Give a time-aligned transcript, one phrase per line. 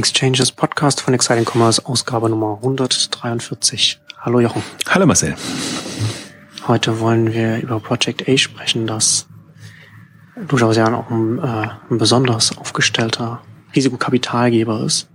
[0.00, 4.00] Exchanges Podcast von Exciting Commerce, Ausgabe Nummer 143.
[4.20, 4.62] Hallo Jochen.
[4.88, 5.36] Hallo Marcel.
[6.66, 9.26] Heute wollen wir über Project A sprechen, das
[10.48, 13.42] durchaus ja auch ein, äh, ein besonders aufgestellter
[13.76, 15.10] Risikokapitalgeber ist.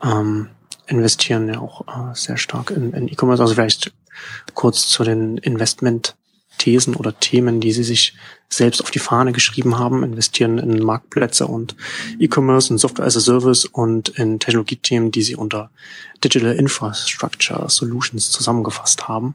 [0.00, 0.50] Ähm,
[0.86, 3.42] investieren ja auch äh, sehr stark in, in E-Commerce.
[3.42, 3.92] Also vielleicht
[4.54, 6.14] kurz zu den Investment
[6.64, 8.14] Thesen oder Themen, die sie sich
[8.48, 11.76] selbst auf die Fahne geschrieben haben, investieren in Marktplätze und
[12.18, 15.70] E-Commerce und Software as a Service und in Technologiethemen, die sie unter
[16.24, 19.34] Digital Infrastructure Solutions zusammengefasst haben.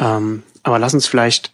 [0.00, 1.52] Ähm, aber lass uns vielleicht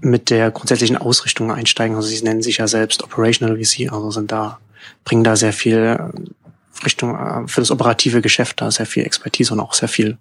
[0.00, 1.94] mit der grundsätzlichen Ausrichtung einsteigen.
[1.94, 4.58] Also sie nennen sich ja selbst Operational VC, also sind da,
[5.04, 9.52] bringen da sehr viel äh, Richtung äh, für das operative Geschäft da sehr viel Expertise
[9.52, 10.16] und auch sehr viel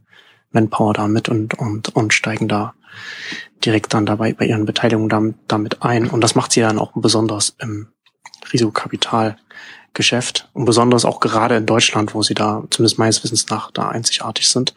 [0.52, 2.74] Manpower damit und, und, und steigen da
[3.64, 6.10] direkt dann dabei bei ihren Beteiligungen damit, damit ein.
[6.10, 7.88] Und das macht sie dann auch besonders im
[8.52, 13.90] Risikokapitalgeschäft und besonders auch gerade in Deutschland, wo sie da zumindest meines Wissens nach da
[13.90, 14.72] einzigartig sind.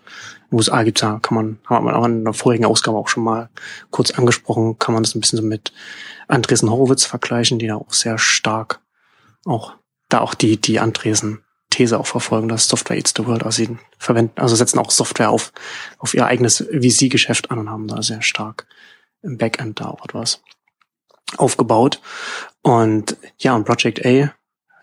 [0.50, 3.24] In den USA gibt's ja, kann man, haben wir in der vorigen Ausgabe auch schon
[3.24, 3.48] mal
[3.90, 5.72] kurz angesprochen, kann man das ein bisschen so mit
[6.26, 8.80] Andresen Horowitz vergleichen, die da auch sehr stark
[9.44, 9.74] auch
[10.08, 13.44] da auch die, die Andresen These auch verfolgen, dass Software eats the world.
[13.44, 15.52] Also sie verwenden, also setzen auch Software auf,
[15.98, 18.66] auf ihr eigenes VC-Geschäft an und haben da sehr stark
[19.22, 20.42] im Backend da auch etwas
[21.36, 22.00] aufgebaut.
[22.62, 24.32] Und ja, und Project A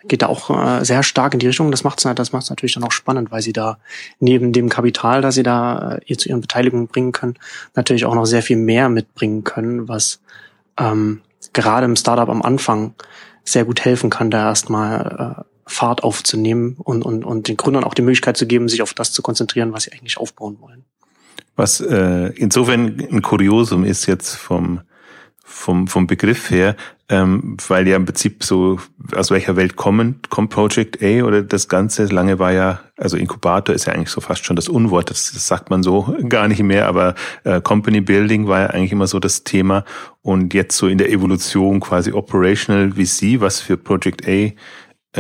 [0.07, 1.71] geht da auch äh, sehr stark in die Richtung.
[1.71, 3.77] Das macht es das macht's natürlich dann auch spannend, weil sie da
[4.19, 7.35] neben dem Kapital, das sie da äh, ihr zu ihren Beteiligungen bringen können,
[7.75, 10.21] natürlich auch noch sehr viel mehr mitbringen können, was
[10.77, 11.21] ähm,
[11.53, 12.93] gerade im Startup am Anfang
[13.43, 17.93] sehr gut helfen kann, da erstmal äh, Fahrt aufzunehmen und, und, und den Gründern auch
[17.93, 20.85] die Möglichkeit zu geben, sich auf das zu konzentrieren, was sie eigentlich aufbauen wollen.
[21.55, 24.81] Was äh, insofern ein Kuriosum ist jetzt vom
[25.49, 26.75] vom, vom Begriff her,
[27.07, 28.79] ähm, weil ja im Prinzip so,
[29.15, 33.73] aus welcher Welt kommen, kommt Project A oder das Ganze, lange war ja, also Inkubator
[33.73, 36.61] ist ja eigentlich so fast schon das Unwort, das, das sagt man so gar nicht
[36.61, 39.85] mehr, aber äh, Company Building war ja eigentlich immer so das Thema
[40.21, 44.51] und jetzt so in der Evolution quasi Operational VC, was für Project A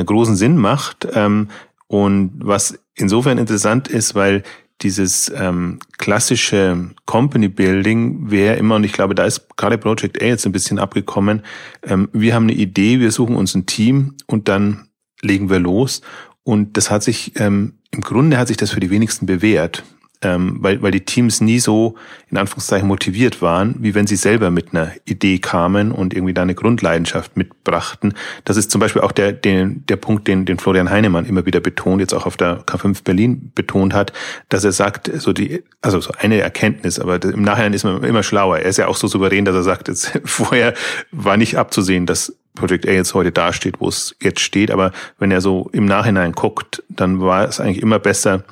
[0.03, 1.49] großen Sinn macht ähm,
[1.87, 4.43] und was insofern interessant ist, weil
[4.81, 10.25] dieses ähm, klassische Company Building wäre immer, und ich glaube, da ist gerade Project A
[10.25, 11.41] jetzt ein bisschen abgekommen,
[11.83, 14.87] ähm, wir haben eine Idee, wir suchen uns ein Team und dann
[15.21, 16.01] legen wir los.
[16.43, 19.83] Und das hat sich, ähm, im Grunde hat sich das für die wenigsten bewährt
[20.21, 21.95] ähm, weil, weil die Teams nie so
[22.29, 26.41] in Anführungszeichen motiviert waren, wie wenn sie selber mit einer Idee kamen und irgendwie da
[26.41, 28.13] eine Grundleidenschaft mitbrachten.
[28.43, 31.59] Das ist zum Beispiel auch der, der, der Punkt, den, den Florian Heinemann immer wieder
[31.59, 34.11] betont, jetzt auch auf der K5 Berlin betont hat,
[34.49, 38.23] dass er sagt, so die, also so eine Erkenntnis, aber im Nachhinein ist man immer
[38.23, 38.59] schlauer.
[38.59, 40.73] Er ist ja auch so souverän, dass er sagt, jetzt, vorher
[41.11, 45.31] war nicht abzusehen, dass Project A jetzt heute dasteht, wo es jetzt steht, aber wenn
[45.31, 48.43] er so im Nachhinein guckt, dann war es eigentlich immer besser,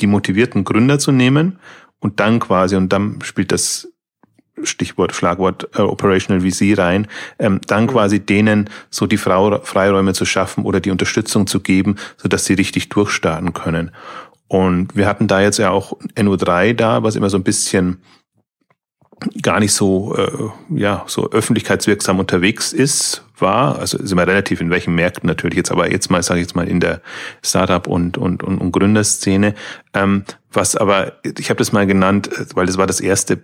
[0.00, 1.58] die motivierten Gründer zu nehmen
[1.98, 3.88] und dann quasi, und dann spielt das
[4.62, 7.06] Stichwort, Schlagwort äh, Operational VC rein,
[7.38, 7.88] ähm, dann mhm.
[7.88, 12.44] quasi denen so die Frau, Freiräume zu schaffen oder die Unterstützung zu geben, so dass
[12.46, 13.90] sie richtig durchstarten können.
[14.48, 18.00] Und wir hatten da jetzt ja auch NO3 da, was immer so ein bisschen
[19.42, 24.70] gar nicht so äh, ja so öffentlichkeitswirksam unterwegs ist war also sind wir relativ in
[24.70, 27.00] welchen Märkten natürlich jetzt aber jetzt mal sage ich jetzt mal in der
[27.42, 29.54] Startup und und und, und Gründerszene.
[29.94, 33.42] Ähm, was aber ich habe das mal genannt weil das war das erste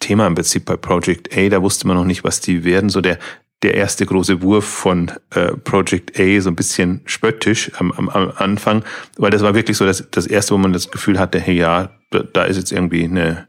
[0.00, 2.90] Thema im Prinzip bei Project A da wusste man noch nicht was die werden.
[2.90, 3.18] So der
[3.62, 8.32] der erste große Wurf von äh, Project A so ein bisschen spöttisch am, am, am
[8.36, 8.84] Anfang
[9.18, 11.90] weil das war wirklich so das, das erste wo man das Gefühl hatte hey ja
[12.10, 13.48] da ist jetzt irgendwie eine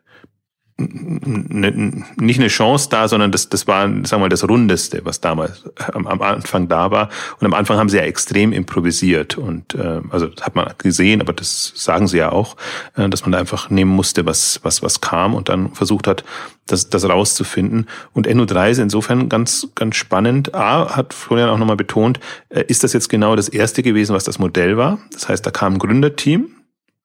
[0.77, 5.63] nicht eine Chance da, sondern das, das war, sagen wir mal, das Rundeste, was damals
[5.91, 7.09] am, am Anfang da war.
[7.39, 9.39] Und am Anfang haben sie ja extrem improvisiert.
[9.39, 12.57] Und äh, also das hat man gesehen, aber das sagen sie ja auch,
[12.95, 16.23] äh, dass man da einfach nehmen musste, was, was, was kam und dann versucht hat,
[16.67, 17.87] das, das rauszufinden.
[18.13, 20.53] Und NO3 ist insofern ganz, ganz spannend.
[20.53, 24.25] A, hat Florian auch nochmal betont, äh, ist das jetzt genau das erste gewesen, was
[24.25, 24.99] das Modell war?
[25.11, 26.49] Das heißt, da kam ein Gründerteam,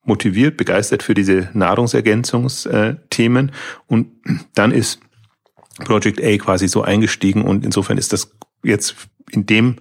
[0.05, 3.53] motiviert, begeistert für diese Nahrungsergänzungsthemen.
[3.87, 4.09] Und
[4.55, 5.01] dann ist
[5.85, 8.33] Project A quasi so eingestiegen und insofern ist das
[8.63, 8.95] jetzt
[9.31, 9.77] in dem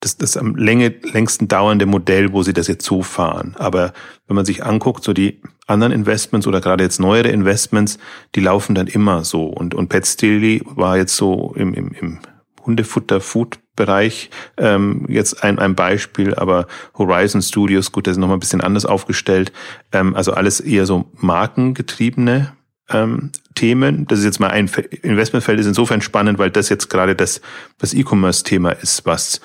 [0.00, 3.54] das, das am Länge, längsten dauernde Modell, wo sie das jetzt so fahren.
[3.58, 3.94] Aber
[4.26, 7.98] wenn man sich anguckt, so die anderen Investments oder gerade jetzt neuere Investments,
[8.34, 9.46] die laufen dann immer so.
[9.46, 12.18] Und, und Pet Steely war jetzt so im, im, im
[12.66, 18.40] Hundefutter-Food Bereich ähm, jetzt ein, ein Beispiel, aber Horizon Studios, gut, das ist nochmal ein
[18.40, 19.52] bisschen anders aufgestellt.
[19.90, 22.52] Ähm, also alles eher so markengetriebene
[22.90, 24.06] ähm, Themen.
[24.06, 24.70] Das ist jetzt mal ein
[25.02, 27.40] Investmentfeld, ist insofern spannend, weil das jetzt gerade das,
[27.78, 29.40] das E-Commerce-Thema ist, was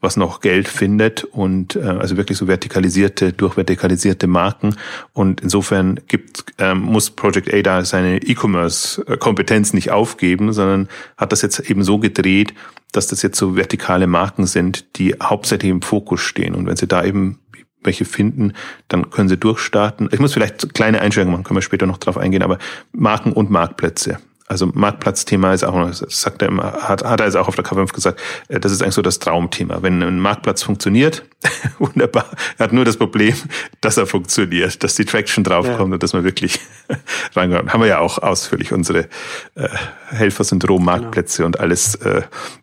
[0.00, 4.76] was noch Geld findet und äh, also wirklich so vertikalisierte, durchvertikalisierte Marken.
[5.12, 11.42] Und insofern gibt, ähm, muss Project A da seine E-Commerce-Kompetenz nicht aufgeben, sondern hat das
[11.42, 12.54] jetzt eben so gedreht,
[12.92, 16.54] dass das jetzt so vertikale Marken sind, die hauptsächlich im Fokus stehen.
[16.54, 17.40] Und wenn sie da eben
[17.82, 18.54] welche finden,
[18.88, 20.08] dann können sie durchstarten.
[20.12, 22.58] Ich muss vielleicht kleine Einschränkungen machen, können wir später noch drauf eingehen, aber
[22.92, 24.18] Marken und Marktplätze.
[24.48, 27.64] Also Marktplatzthema ist auch, das sagt er immer, hat, hat er jetzt auch auf der
[27.64, 29.82] K5 gesagt, äh, das ist eigentlich so das Traumthema.
[29.82, 31.24] Wenn ein Marktplatz funktioniert,
[31.78, 32.26] wunderbar.
[32.56, 33.34] Er hat nur das Problem,
[33.82, 35.94] dass er funktioniert, dass die Traction draufkommt ja.
[35.94, 36.60] und dass man wirklich
[37.36, 37.72] reinkommt.
[37.72, 39.08] Haben wir ja auch ausführlich unsere
[39.54, 39.68] äh,
[40.08, 41.46] Helfersyndrom-Marktplätze genau.
[41.48, 42.22] und alles äh,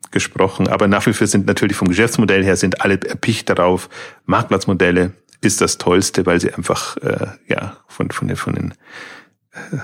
[0.10, 0.68] gesprochen.
[0.68, 3.90] Aber nach wie vor sind natürlich vom Geschäftsmodell her sind alle erpicht darauf,
[4.26, 5.12] Marktplatzmodelle
[5.42, 8.74] ist das Tollste, weil sie einfach äh, ja von, von, den, von den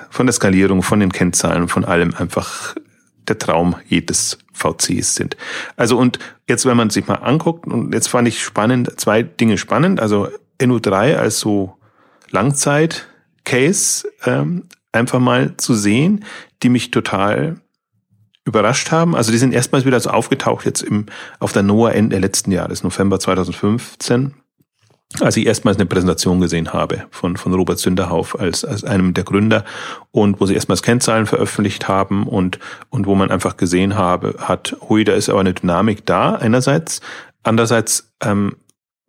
[0.10, 2.76] von der Skalierung, von den Kennzahlen, von allem einfach
[3.28, 5.38] der Traum jedes VCs sind.
[5.76, 9.58] Also und jetzt, wenn man sich mal anguckt, und jetzt fand ich spannend, zwei Dinge
[9.58, 10.28] spannend, also
[10.60, 11.78] NU3 als so
[12.30, 16.26] Langzeit-Case ähm, einfach mal zu sehen,
[16.64, 17.58] die mich total
[18.44, 19.16] überrascht haben.
[19.16, 21.06] Also die sind erstmals wieder so aufgetaucht jetzt im,
[21.40, 24.34] auf der NOAA Ende letzten Jahres, November 2015
[25.20, 29.24] als ich erstmals eine Präsentation gesehen habe von, von Robert Sünderhauf als, als einem der
[29.24, 29.66] Gründer
[30.12, 32.60] und wo sie erstmals Kennzahlen veröffentlicht haben und,
[32.90, 37.02] und wo man einfach gesehen habe, hat, hui, da ist aber eine Dynamik da einerseits,
[37.44, 38.56] andererseits ähm,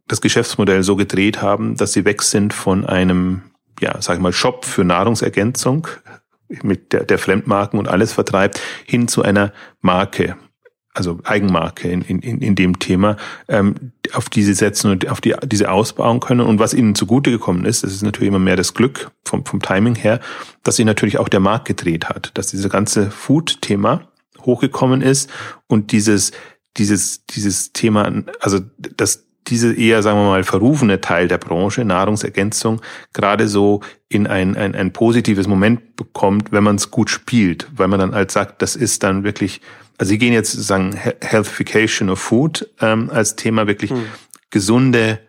[0.08, 3.42] das Geschäftsmodell so gedreht haben, dass sie weg sind von einem,
[3.80, 5.86] ja, sag ich mal, Shop für Nahrungsergänzung
[6.62, 10.36] mit der, der Fremdmarken und alles vertreibt, hin zu einer Marke,
[10.94, 13.16] also Eigenmarke in, in, in dem Thema,
[13.48, 16.40] ähm, auf diese setzen und auf die, diese ausbauen können.
[16.40, 19.62] Und was ihnen zugute gekommen ist, das ist natürlich immer mehr das Glück vom, vom
[19.62, 20.20] Timing her,
[20.62, 24.08] dass sich natürlich auch der Markt gedreht hat, dass dieses ganze Food-Thema
[24.42, 25.30] hochgekommen ist
[25.66, 26.32] und dieses,
[26.76, 28.10] dieses, dieses Thema,
[28.40, 32.80] also dass diese eher, sagen wir mal, verrufene Teil der Branche, Nahrungsergänzung,
[33.12, 37.88] gerade so in ein, ein, ein positives Moment bekommt, wenn man es gut spielt, weil
[37.88, 39.60] man dann halt sagt, das ist dann wirklich
[39.98, 44.04] also Sie gehen jetzt sagen Healthification of Food ähm, als Thema wirklich hm.
[44.50, 45.20] gesunde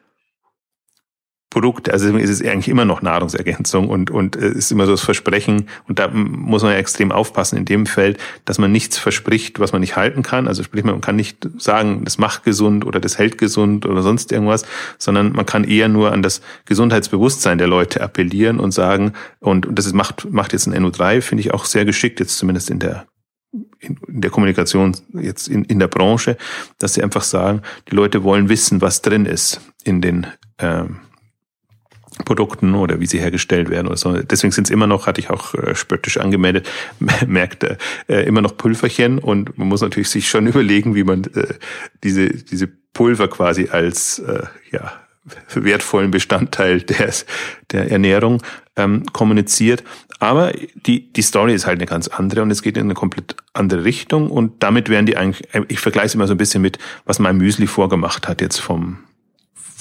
[1.53, 1.93] Produkte.
[1.93, 5.69] Also ist es eigentlich immer noch Nahrungsergänzung und und äh, ist immer so das Versprechen
[5.87, 9.71] und da muss man ja extrem aufpassen in dem Feld, dass man nichts verspricht, was
[9.71, 10.47] man nicht halten kann.
[10.47, 14.31] Also sprich man kann nicht sagen, das macht gesund oder das hält gesund oder sonst
[14.31, 14.65] irgendwas,
[14.97, 19.77] sondern man kann eher nur an das Gesundheitsbewusstsein der Leute appellieren und sagen und, und
[19.77, 22.79] das ist, macht macht jetzt ein NO3 finde ich auch sehr geschickt jetzt zumindest in
[22.79, 23.05] der
[23.83, 26.37] in, der Kommunikation jetzt in, in der Branche,
[26.79, 30.27] dass sie einfach sagen, die Leute wollen wissen, was drin ist in den
[30.59, 30.99] ähm,
[32.25, 34.13] Produkten oder wie sie hergestellt werden oder so.
[34.13, 36.69] Deswegen sind es immer noch, hatte ich auch äh, spöttisch angemeldet,
[37.27, 41.55] merkt äh, immer noch Pulverchen und man muss natürlich sich schon überlegen, wie man äh,
[42.03, 44.93] diese, diese Pulver quasi als äh, ja,
[45.53, 47.25] wertvollen Bestandteil des,
[47.71, 48.41] der Ernährung
[48.75, 49.83] ähm, kommuniziert.
[50.19, 50.53] Aber
[50.85, 53.83] die, die Story ist halt eine ganz andere und es geht in eine komplett andere
[53.83, 57.19] Richtung und damit werden die eigentlich, ich vergleiche es immer so ein bisschen mit, was
[57.19, 58.99] mein Müsli vorgemacht hat jetzt vom,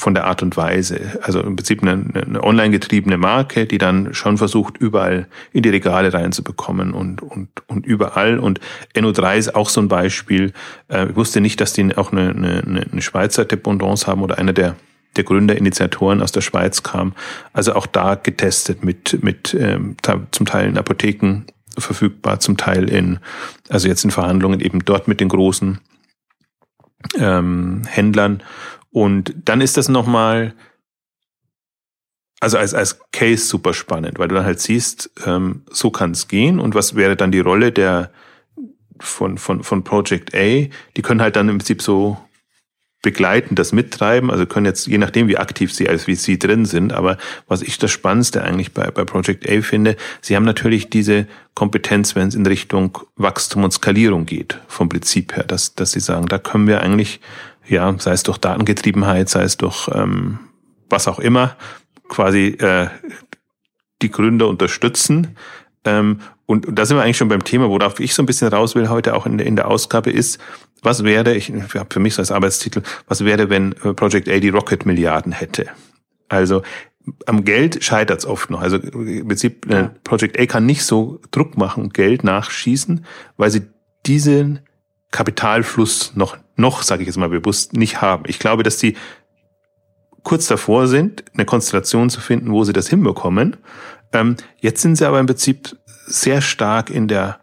[0.02, 1.20] von der Art und Weise.
[1.22, 5.68] Also im Prinzip eine, eine online getriebene Marke, die dann schon versucht, überall in die
[5.68, 8.40] Regale reinzubekommen und, und, und überall.
[8.40, 8.58] Und
[8.96, 10.52] NO3 ist auch so ein Beispiel.
[10.88, 14.52] Äh, ich wusste nicht, dass die auch eine, eine, eine Schweizer Dependance haben oder einer
[14.52, 14.74] der
[15.16, 17.14] der Gründerinitiatoren aus der Schweiz kam.
[17.52, 19.96] Also auch da getestet mit, mit ähm,
[20.30, 21.44] zum Teil in Apotheken
[21.78, 23.18] verfügbar, zum Teil in,
[23.68, 25.80] also jetzt in Verhandlungen eben dort mit den großen
[27.16, 28.42] ähm, Händlern.
[28.90, 30.54] Und dann ist das nochmal,
[32.40, 36.28] also als, als Case super spannend, weil du dann halt siehst, ähm, so kann es
[36.28, 38.10] gehen und was wäre dann die Rolle der
[39.00, 42.18] von, von, von Project A, die können halt dann im Prinzip so
[43.02, 46.92] begleiten, das mittreiben, also können jetzt, je nachdem wie aktiv sie als VC drin sind,
[46.92, 47.18] aber
[47.48, 52.14] was ich das Spannendste eigentlich bei, bei Project A finde, sie haben natürlich diese Kompetenz,
[52.14, 56.26] wenn es in Richtung Wachstum und Skalierung geht, vom Prinzip her, dass, dass sie sagen,
[56.26, 57.20] da können wir eigentlich,
[57.66, 60.38] ja, sei es durch Datengetriebenheit, sei es durch ähm,
[60.88, 61.56] was auch immer,
[62.08, 62.88] quasi äh,
[64.00, 65.36] die Gründer unterstützen,
[65.84, 68.48] ähm, und, und da sind wir eigentlich schon beim Thema, worauf ich so ein bisschen
[68.48, 70.38] raus will heute auch in in der Ausgabe ist,
[70.82, 74.38] was wäre, ich habe für mich so als Arbeitstitel, was wäre, wenn äh, Project A
[74.38, 75.66] die Rocket Milliarden hätte?
[76.28, 76.62] Also
[77.26, 78.60] am Geld scheitert es oft noch.
[78.60, 83.04] Also im Prinzip, äh, Project A kann nicht so Druck machen, Geld nachschießen,
[83.36, 83.62] weil sie
[84.06, 84.60] diesen
[85.10, 88.24] Kapitalfluss noch, noch, sage ich jetzt mal bewusst, nicht haben.
[88.26, 88.96] Ich glaube, dass sie
[90.22, 93.56] kurz davor sind, eine Konstellation zu finden, wo sie das hinbekommen.
[94.12, 97.40] Ähm, jetzt sind sie aber im Prinzip sehr stark in der,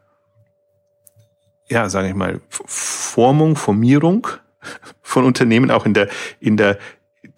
[1.70, 4.28] ja, sage ich mal, Formung, Formierung
[5.02, 6.10] von Unternehmen, auch in der,
[6.40, 6.78] in der,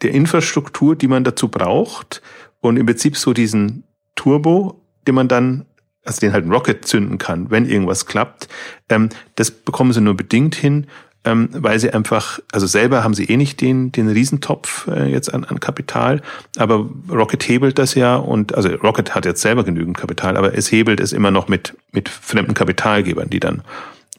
[0.02, 2.22] der Infrastruktur, die man dazu braucht.
[2.60, 3.84] Und im Prinzip so diesen
[4.16, 5.66] Turbo, den man dann,
[6.06, 8.48] also den halt ein Rocket zünden kann, wenn irgendwas klappt,
[8.90, 10.88] ähm, das bekommen sie nur bedingt hin
[11.24, 15.34] ähm, weil sie einfach, also selber haben sie eh nicht den, den Riesentopf äh, jetzt
[15.34, 16.22] an, an Kapital,
[16.58, 20.72] aber Rocket hebelt das ja und, also Rocket hat jetzt selber genügend Kapital, aber es
[20.72, 23.62] hebelt es immer noch mit, mit fremden Kapitalgebern, die dann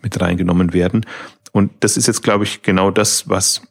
[0.03, 1.07] mit reingenommen werden.
[1.53, 3.63] Und das ist jetzt, glaube ich, genau das, was,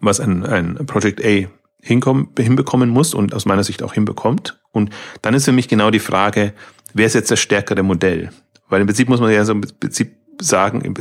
[0.00, 1.48] was ein, ein Project A
[1.80, 4.58] hinkommen, hinbekommen muss und aus meiner Sicht auch hinbekommt.
[4.72, 4.90] Und
[5.22, 6.52] dann ist für mich genau die Frage,
[6.94, 8.30] wer ist jetzt das stärkere Modell?
[8.68, 10.94] Weil im Prinzip muss man ja so im Prinzip sagen,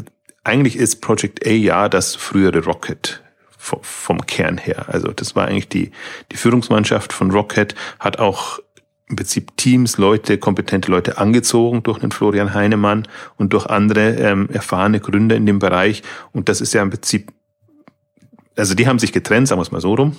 [0.44, 3.24] eigentlich ist Project A ja das frühere Rocket
[3.58, 4.86] vom Kern her.
[4.90, 5.92] Also das war eigentlich die,
[6.32, 8.60] die Führungsmannschaft von Rocket, hat auch
[9.08, 13.08] im Prinzip Teams, Leute, kompetente Leute angezogen durch den Florian Heinemann
[13.38, 16.02] und durch andere ähm, erfahrene Gründer in dem Bereich.
[16.32, 17.32] Und das ist ja im Prinzip,
[18.56, 20.16] also die haben sich getrennt, sagen wir es mal so rum.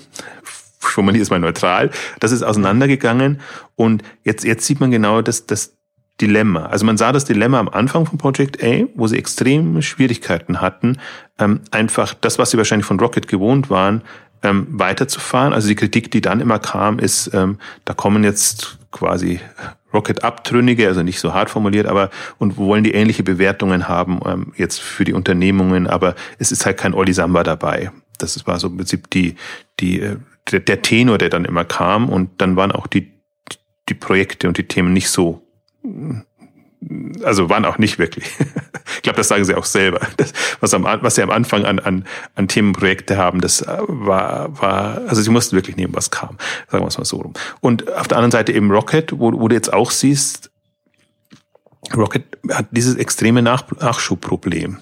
[0.79, 1.91] Formuliere es mal neutral.
[2.21, 3.41] Das ist auseinandergegangen.
[3.75, 5.76] Und jetzt, jetzt sieht man genau, dass, dass
[6.21, 6.67] Dilemma.
[6.67, 10.99] Also man sah das Dilemma am Anfang von Project A, wo sie extreme Schwierigkeiten hatten,
[11.39, 14.03] ähm, einfach das, was sie wahrscheinlich von Rocket gewohnt waren,
[14.43, 15.53] ähm, weiterzufahren.
[15.53, 19.41] Also die Kritik, die dann immer kam, ist, ähm, da kommen jetzt quasi
[19.93, 24.81] Rocket-Abtrünnige, also nicht so hart formuliert, aber und wollen die ähnliche Bewertungen haben ähm, jetzt
[24.81, 27.91] für die Unternehmungen, aber es ist halt kein Olli Samba dabei.
[28.19, 29.37] Das war so im Prinzip die,
[29.81, 30.17] die, äh,
[30.51, 33.13] der, der Tenor, der dann immer kam und dann waren auch die,
[33.89, 35.46] die Projekte und die Themen nicht so
[37.23, 38.25] also waren auch nicht wirklich.
[38.97, 40.01] ich glaube, das sagen sie auch selber.
[40.17, 44.61] Das, was, am, was sie am Anfang an, an, an Themenprojekte haben, das äh, war,
[44.61, 46.37] war, also sie mussten wirklich nehmen, was kam.
[46.69, 47.35] Sagen wir es mal so rum.
[47.61, 50.51] Und auf der anderen Seite eben Rocket, wo, wo du jetzt auch siehst,
[51.95, 54.79] Rocket hat dieses extreme Nach Nachschubproblem.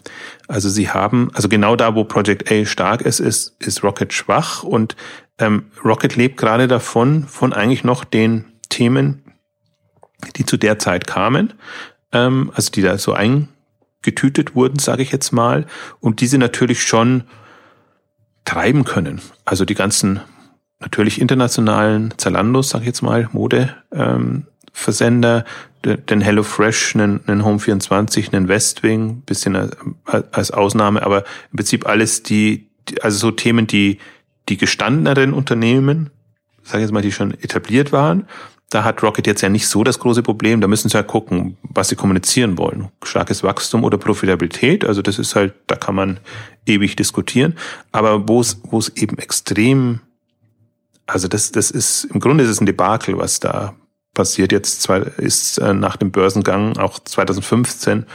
[0.49, 4.63] Also sie haben, also genau da, wo Project A stark ist, ist, ist Rocket schwach
[4.63, 4.97] und
[5.39, 9.24] ähm, Rocket lebt gerade davon, von eigentlich noch den Themen,
[10.37, 11.55] die zu der Zeit kamen,
[12.13, 15.67] ähm, also die da so eingetütet wurden, sage ich jetzt mal,
[16.01, 17.25] und diese natürlich schon
[18.45, 19.21] treiben können.
[19.45, 20.21] Also die ganzen
[20.81, 23.75] natürlich internationalen Zalandos, sage ich jetzt mal, Mode.
[23.93, 25.45] Ähm, Versender,
[25.85, 29.71] den HelloFresh, einen, einen Home24, einen Westwing, bisschen
[30.05, 32.69] als Ausnahme, aber im Prinzip alles die,
[33.01, 33.99] also so Themen, die
[34.49, 36.11] die gestandeneren Unternehmen,
[36.65, 38.27] sage ich jetzt mal, die schon etabliert waren
[38.75, 40.61] da hat Rocket jetzt ja nicht so das große Problem.
[40.61, 42.89] Da müssen sie ja gucken, was sie kommunizieren wollen.
[43.05, 44.85] Starkes Wachstum oder Profitabilität.
[44.85, 46.19] Also das ist halt, da kann man
[46.67, 47.55] ewig diskutieren.
[47.93, 50.01] Aber wo es, wo es eben extrem,
[51.07, 53.77] also das, das ist, im Grunde ist es ein Debakel, was da
[54.13, 54.51] passiert.
[54.51, 54.89] Jetzt
[55.19, 58.07] ist äh, nach dem Börsengang auch 2015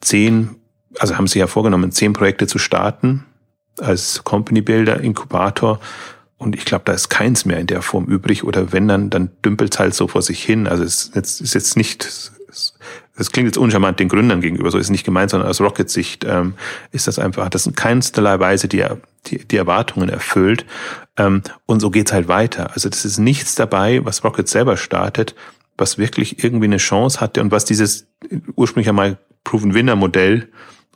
[0.00, 0.56] zehn,
[0.98, 3.24] also haben sie ja vorgenommen, zehn Projekte zu starten
[3.80, 5.78] als Company Builder, Inkubator
[6.44, 8.44] und ich glaube, da ist keins mehr in der Form übrig.
[8.44, 10.66] Oder wenn dann, dann dümpelt halt so vor sich hin.
[10.66, 12.04] Also es ist jetzt, nicht,
[13.16, 16.54] es klingt jetzt uncharmant den Gründern gegenüber, so ist nicht gemeint, sondern aus Rocket-Sicht ähm,
[16.92, 18.84] ist das einfach, das in keinsterlei Weise die,
[19.26, 20.66] die, die Erwartungen erfüllt.
[21.16, 22.72] Ähm, und so geht's halt weiter.
[22.74, 25.34] Also das ist nichts dabei, was Rocket selber startet,
[25.78, 28.06] was wirklich irgendwie eine Chance hatte und was dieses
[28.54, 30.48] ursprünglich einmal Proven Winner Modell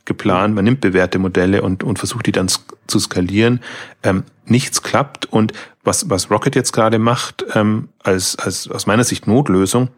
[0.08, 0.56] geplant.
[0.56, 2.50] Man nimmt bewährte Modelle und, und versucht die dann
[2.88, 3.60] zu skalieren.
[4.02, 5.52] Ähm, nichts klappt und
[5.84, 9.88] was, was Rocket jetzt gerade macht, ähm, als, als aus meiner Sicht Notlösung,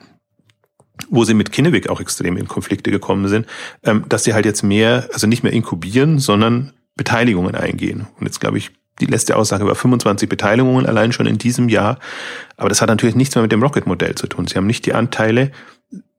[1.09, 3.47] wo sie mit Kinnevik auch extrem in Konflikte gekommen sind,
[3.85, 8.07] ähm, dass sie halt jetzt mehr, also nicht mehr inkubieren, sondern Beteiligungen eingehen.
[8.19, 11.99] Und jetzt glaube ich, die letzte Aussage war 25 Beteiligungen allein schon in diesem Jahr.
[12.57, 14.47] Aber das hat natürlich nichts mehr mit dem Rocket-Modell zu tun.
[14.47, 15.53] Sie haben nicht die Anteile.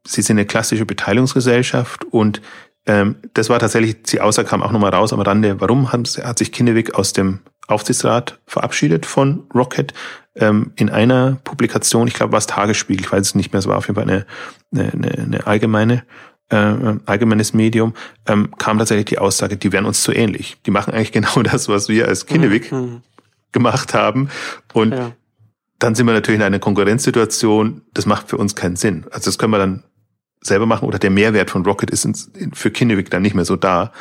[0.06, 2.42] Sie sind eine klassische Beteiligungsgesellschaft und
[2.86, 6.40] ähm, das war tatsächlich, die Aussage kam auch nochmal raus am Rande, warum hat, hat
[6.40, 9.94] sich Kinnevik aus dem Aufsichtsrat verabschiedet von Rocket.
[10.36, 13.68] Ähm, in einer Publikation, ich glaube, war es Tagesspiegel, ich weiß es nicht mehr, es
[13.68, 14.26] war auf jeden Fall eine,
[14.72, 16.04] eine, eine allgemeine
[16.52, 17.94] äh, allgemeines Medium,
[18.28, 20.58] ähm, kam tatsächlich die Aussage, die wären uns zu ähnlich.
[20.66, 23.02] Die machen eigentlich genau das, was wir als Kinnevik mhm.
[23.52, 24.30] gemacht haben.
[24.74, 25.14] Und ja.
[25.80, 29.06] dann sind wir natürlich in einer Konkurrenzsituation, das macht für uns keinen Sinn.
[29.12, 29.84] Also das können wir dann
[30.42, 32.08] selber machen oder der Mehrwert von Rocket ist
[32.54, 33.92] für Kinnevik dann nicht mehr so da.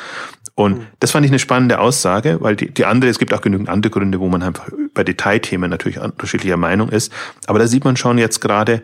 [0.55, 0.87] Und mhm.
[0.99, 3.91] das fand ich eine spannende Aussage, weil die, die andere, es gibt auch genügend andere
[3.91, 7.11] Gründe, wo man einfach bei Detailthemen natürlich unterschiedlicher Meinung ist.
[7.47, 8.83] Aber da sieht man schon jetzt gerade,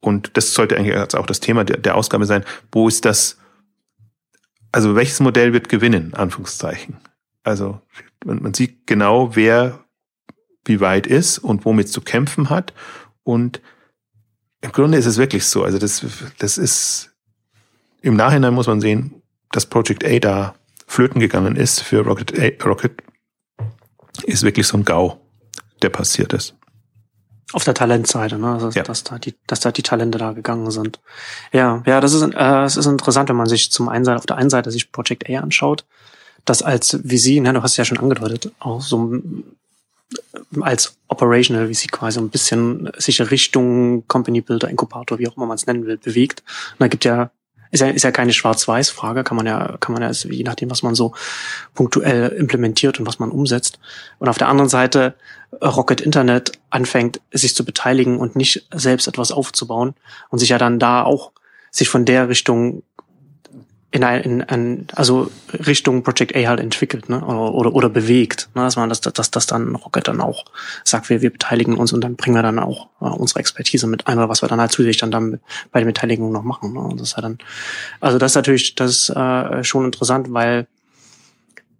[0.00, 3.38] und das sollte eigentlich auch das Thema der, der Ausgabe sein, wo ist das,
[4.72, 6.98] also welches Modell wird gewinnen, Anführungszeichen.
[7.42, 7.80] Also
[8.24, 9.84] man, man sieht genau, wer
[10.64, 12.72] wie weit ist und womit zu kämpfen hat.
[13.24, 13.60] Und
[14.60, 15.64] im Grunde ist es wirklich so.
[15.64, 16.04] Also das,
[16.38, 17.10] das ist,
[18.02, 20.54] im Nachhinein muss man sehen, dass Project A da
[20.86, 23.02] flöten gegangen ist für Rocket, A, Rocket,
[24.24, 25.18] ist wirklich so ein GAU,
[25.82, 26.54] der passiert ist.
[27.52, 28.52] Auf der Talentseite, ne?
[28.52, 28.82] Also, ja.
[28.82, 31.00] dass, da die, dass da die Talente da gegangen sind.
[31.52, 34.36] Ja, ja, das ist, äh, es ist interessant, wenn man sich zum einen auf der
[34.36, 35.84] einen Seite sich Project A anschaut,
[36.44, 39.20] das als VC, ne, du hast ja schon angedeutet, auch so
[40.60, 45.56] als Operational VC quasi ein bisschen sich Richtung Company Builder, Inkubator, wie auch immer man
[45.56, 46.42] es nennen will, bewegt.
[46.72, 47.30] Und da gibt ja
[47.70, 50.82] ist ja, ist ja keine Schwarz-Weiß-Frage, kann man ja, kann man ja, je nachdem, was
[50.82, 51.14] man so
[51.74, 53.78] punktuell implementiert und was man umsetzt.
[54.18, 55.14] Und auf der anderen Seite
[55.62, 59.94] Rocket Internet anfängt, sich zu beteiligen und nicht selbst etwas aufzubauen
[60.30, 61.32] und sich ja dann da auch
[61.70, 62.82] sich von der Richtung
[63.92, 67.24] in ein, in ein also Richtung Project A halt entwickelt, ne?
[67.24, 68.48] Oder, oder, oder bewegt.
[68.54, 68.62] Ne?
[68.62, 70.44] Dass man das, dass das dann Rocket dann auch
[70.84, 74.06] sagt, wir, wir beteiligen uns und dann bringen wir dann auch äh, unsere Expertise mit
[74.06, 75.40] ein, oder was wir dann halt zusätzlich dann, dann
[75.72, 76.72] bei der Beteiligung noch machen.
[76.74, 76.80] Ne?
[76.80, 77.38] Und das ist ja dann,
[77.98, 80.68] also das ist natürlich das ist, äh, schon interessant, weil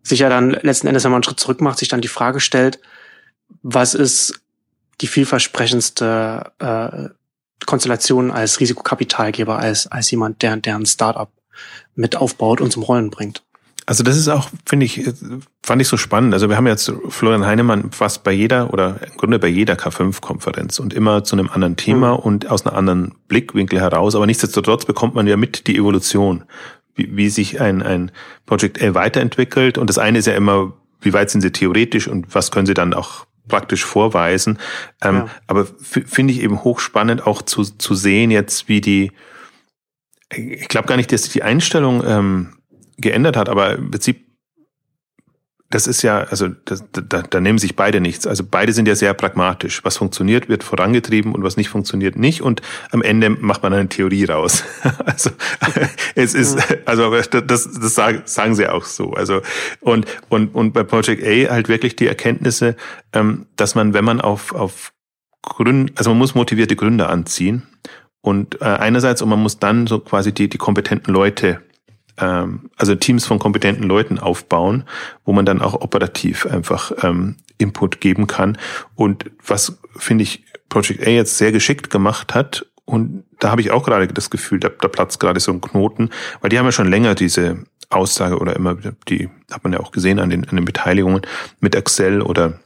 [0.02, 2.40] sich ja dann letzten Endes, wenn man einen Schritt zurück macht, sich dann die Frage
[2.40, 2.80] stellt,
[3.62, 4.40] was ist
[5.00, 7.08] die vielversprechendste äh,
[7.66, 11.30] Konstellation als Risikokapitalgeber, als, als jemand, der, der ein Startup
[11.94, 13.42] mit aufbaut und zum Rollen bringt.
[13.86, 15.02] Also das ist auch, finde ich,
[15.64, 16.32] fand ich so spannend.
[16.32, 20.78] Also wir haben jetzt Florian Heinemann fast bei jeder oder im Grunde bei jeder K5-Konferenz
[20.78, 22.18] und immer zu einem anderen Thema mhm.
[22.18, 24.14] und aus einer anderen Blickwinkel heraus.
[24.14, 26.44] Aber nichtsdestotrotz bekommt man ja mit die Evolution,
[26.94, 28.12] wie, wie sich ein, ein
[28.46, 29.76] Project A weiterentwickelt.
[29.76, 32.74] Und das eine ist ja immer, wie weit sind sie theoretisch und was können sie
[32.74, 34.58] dann auch praktisch vorweisen.
[35.02, 35.28] Ähm, ja.
[35.48, 39.10] Aber finde ich eben hochspannend auch zu, zu sehen jetzt, wie die,
[40.32, 42.56] ich glaube gar nicht, dass sich die Einstellung ähm,
[42.98, 44.26] geändert hat, aber im Prinzip,
[45.70, 48.26] das ist ja, also das, da, da nehmen sich beide nichts.
[48.26, 49.84] Also beide sind ja sehr pragmatisch.
[49.84, 52.42] Was funktioniert, wird vorangetrieben und was nicht funktioniert, nicht.
[52.42, 52.60] Und
[52.90, 54.64] am Ende macht man eine Theorie raus.
[55.04, 55.30] also
[56.16, 59.12] es ist, also das, das sagen, sagen sie auch so.
[59.12, 59.42] Also
[59.80, 62.74] und und und bei Project A halt wirklich die Erkenntnisse,
[63.12, 64.92] ähm, dass man, wenn man auf auf
[65.42, 67.69] Gründ, also man muss motivierte Gründer anziehen
[68.22, 71.60] und äh, einerseits, und man muss dann so quasi die, die kompetenten Leute,
[72.18, 74.84] ähm, also Teams von kompetenten Leuten aufbauen,
[75.24, 78.58] wo man dann auch operativ einfach ähm, Input geben kann.
[78.94, 83.70] Und was, finde ich, Project A jetzt sehr geschickt gemacht hat, und da habe ich
[83.70, 86.72] auch gerade das Gefühl, da, da platzt gerade so ein Knoten, weil die haben ja
[86.72, 88.76] schon länger diese Aussage oder immer,
[89.08, 91.22] die hat man ja auch gesehen an den, an den Beteiligungen
[91.60, 92.58] mit Excel oder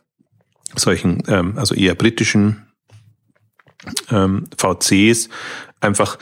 [0.74, 2.63] solchen, ähm, also eher britischen
[4.10, 5.28] ähm, VCs
[5.80, 6.18] einfach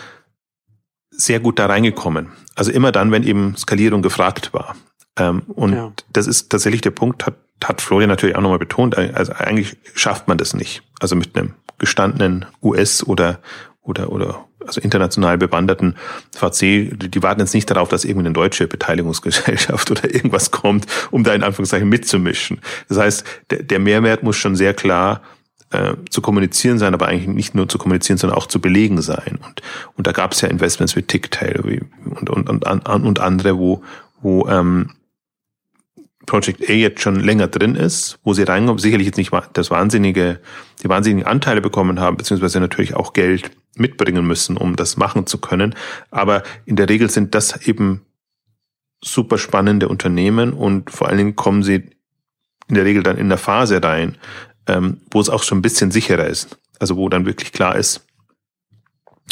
[1.10, 2.32] sehr gut da reingekommen.
[2.54, 4.76] Also immer dann, wenn eben Skalierung gefragt war.
[5.16, 5.92] Ähm, und ja.
[6.12, 10.26] das ist tatsächlich der Punkt, hat, hat Florian natürlich auch nochmal betont, also eigentlich schafft
[10.28, 10.82] man das nicht.
[11.00, 13.40] Also mit einem gestandenen US- oder,
[13.82, 15.96] oder, oder also international bewanderten
[16.34, 21.24] VC, die warten jetzt nicht darauf, dass irgendwie eine deutsche Beteiligungsgesellschaft oder irgendwas kommt, um
[21.24, 22.60] da in Anführungszeichen mitzumischen.
[22.88, 25.22] Das heißt, der, der Mehrwert muss schon sehr klar
[25.72, 29.38] äh, zu kommunizieren sein, aber eigentlich nicht nur zu kommunizieren, sondern auch zu belegen sein.
[29.42, 29.62] Und,
[29.96, 31.60] und da gab es ja Investments wie Ticktail
[32.04, 33.82] und, und, und, und andere, wo,
[34.20, 34.90] wo ähm,
[36.26, 40.40] Project A jetzt schon länger drin ist, wo sie reinkommen, sicherlich jetzt nicht das wahnsinnige,
[40.82, 45.38] die wahnsinnigen Anteile bekommen haben, beziehungsweise natürlich auch Geld mitbringen müssen, um das machen zu
[45.38, 45.74] können.
[46.10, 48.02] Aber in der Regel sind das eben
[49.02, 51.90] super spannende Unternehmen und vor allen Dingen kommen sie
[52.68, 54.16] in der Regel dann in der Phase rein,
[54.66, 56.58] ähm, wo es auch schon ein bisschen sicherer ist.
[56.78, 58.06] Also wo dann wirklich klar ist,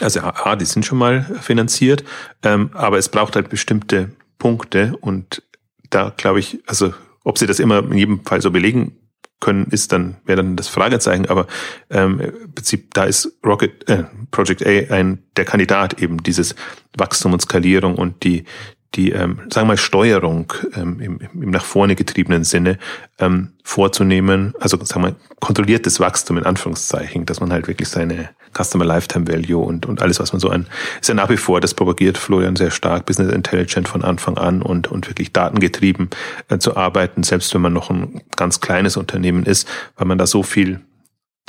[0.01, 2.05] also ja, die sind schon mal finanziert,
[2.43, 5.43] ähm, aber es braucht halt bestimmte Punkte und
[5.91, 8.97] da glaube ich, also ob sie das immer in jedem Fall so belegen
[9.41, 11.47] können, ist dann, wäre dann das Fragezeichen, aber
[11.91, 16.55] ähm, im Prinzip, da ist Rocket, äh, Project A ein der Kandidat eben dieses
[16.97, 18.45] Wachstum und Skalierung und die,
[18.95, 22.79] die, ähm, sagen wir mal, Steuerung ähm, im, im nach vorne getriebenen Sinne
[23.19, 28.85] ähm, vorzunehmen, also sagen wir kontrolliertes Wachstum in Anführungszeichen, dass man halt wirklich seine Customer
[28.85, 30.67] Lifetime Value und, und alles, was man so an,
[31.01, 34.61] ist ja nach wie vor, das propagiert Florian sehr stark, Business Intelligent von Anfang an
[34.61, 36.11] und, und wirklich datengetrieben
[36.49, 40.27] äh, zu arbeiten, selbst wenn man noch ein ganz kleines Unternehmen ist, weil man da
[40.27, 40.81] so viel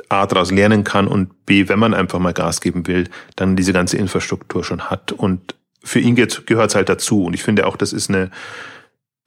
[0.10, 3.74] A daraus lernen kann und B, wenn man einfach mal Gas geben will, dann diese
[3.74, 7.26] ganze Infrastruktur schon hat und für ihn gehört es halt dazu.
[7.26, 8.30] Und ich finde auch, das ist eine,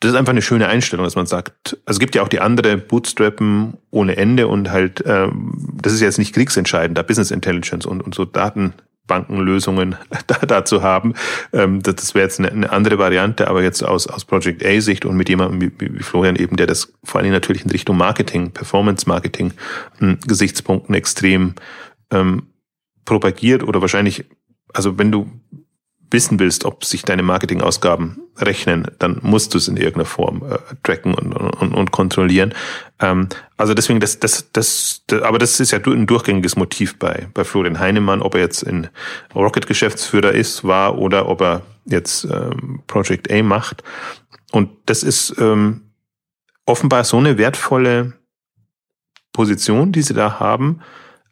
[0.01, 2.41] das ist einfach eine schöne Einstellung, dass man sagt, also es gibt ja auch die
[2.41, 7.87] andere Bootstrappen ohne Ende und halt, ähm, das ist jetzt nicht kriegsentscheidend, da Business Intelligence
[7.87, 11.15] und, und so Datenbankenlösungen da, da zu haben.
[11.53, 15.07] Ähm, das das wäre jetzt eine, eine andere Variante, aber jetzt aus, aus Project A-Sicht
[15.07, 17.97] und mit jemandem wie, wie Florian eben, der das vor allen Dingen natürlich in Richtung
[17.97, 19.55] Marketing, Performance-Marketing
[19.99, 21.55] hm, Gesichtspunkten extrem
[22.11, 22.49] ähm,
[23.07, 24.27] propagiert oder wahrscheinlich,
[24.73, 25.31] also wenn du
[26.15, 30.59] wissen willst, ob sich deine Marketingausgaben rechnen, dann musst du es in irgendeiner Form äh,
[30.83, 32.55] tracken und, und, und kontrollieren.
[33.01, 37.29] Ähm, also deswegen, das, das, das, das, aber das ist ja ein durchgängiges Motiv bei,
[37.35, 38.89] bei Florian Heinemann, ob er jetzt in
[39.35, 43.83] Rocket Geschäftsführer ist, war oder ob er jetzt ähm, Project A macht.
[44.53, 45.83] Und das ist ähm,
[46.65, 48.15] offenbar so eine wertvolle
[49.33, 50.81] Position, die sie da haben,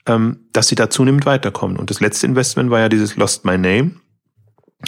[0.06, 1.78] ähm, dass sie da zunehmend weiterkommen.
[1.78, 3.92] Und das letzte Investment war ja dieses Lost My Name.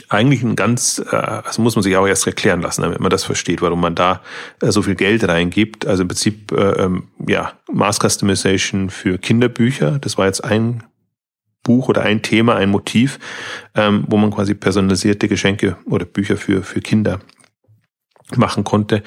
[0.08, 3.24] Eigentlich ein ganz, äh, also muss man sich auch erst erklären lassen, damit man das
[3.24, 4.22] versteht, warum man da
[4.60, 5.86] äh, so viel Geld reingibt.
[5.86, 9.98] Also im Prinzip, äh, ähm, ja, Mass Customization für Kinderbücher.
[9.98, 10.82] Das war jetzt ein
[11.62, 13.18] Buch oder ein Thema, ein Motiv,
[13.74, 17.20] ähm, wo man quasi personalisierte Geschenke oder Bücher für, für Kinder
[18.36, 19.02] machen konnte.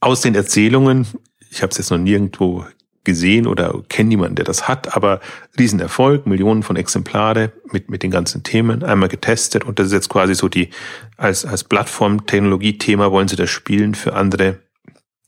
[0.00, 1.06] Aus den Erzählungen,
[1.50, 2.64] ich habe es jetzt noch nirgendwo
[3.10, 5.20] gesehen oder kenne niemanden, der das hat, aber
[5.58, 10.08] Riesenerfolg, Millionen von Exemplare mit, mit den ganzen Themen, einmal getestet und das ist jetzt
[10.08, 10.70] quasi so die,
[11.16, 14.58] als, als Plattform-Technologie-Thema wollen sie das spielen für andere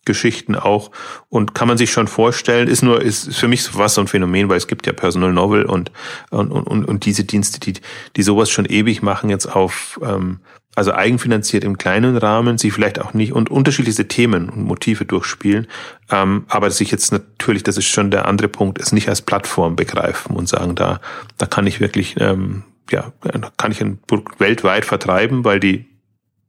[0.04, 0.90] Geschichten auch.
[1.28, 4.48] Und kann man sich schon vorstellen, ist nur, ist für mich was so ein Phänomen,
[4.48, 5.92] weil es gibt ja Personal Novel und,
[6.30, 7.74] und, und, und diese Dienste, die,
[8.16, 10.40] die sowas schon ewig machen, jetzt auf, ähm,
[10.74, 15.66] also eigenfinanziert im kleinen Rahmen, sie vielleicht auch nicht und unterschiedliche Themen und Motive durchspielen,
[16.10, 19.76] ähm, aber sich jetzt natürlich, das ist schon der andere Punkt, es nicht als Plattform
[19.76, 21.00] begreifen und sagen, da,
[21.38, 23.12] da kann ich wirklich, ähm, ja,
[23.56, 25.86] kann ich ein Produkt weltweit vertreiben, weil die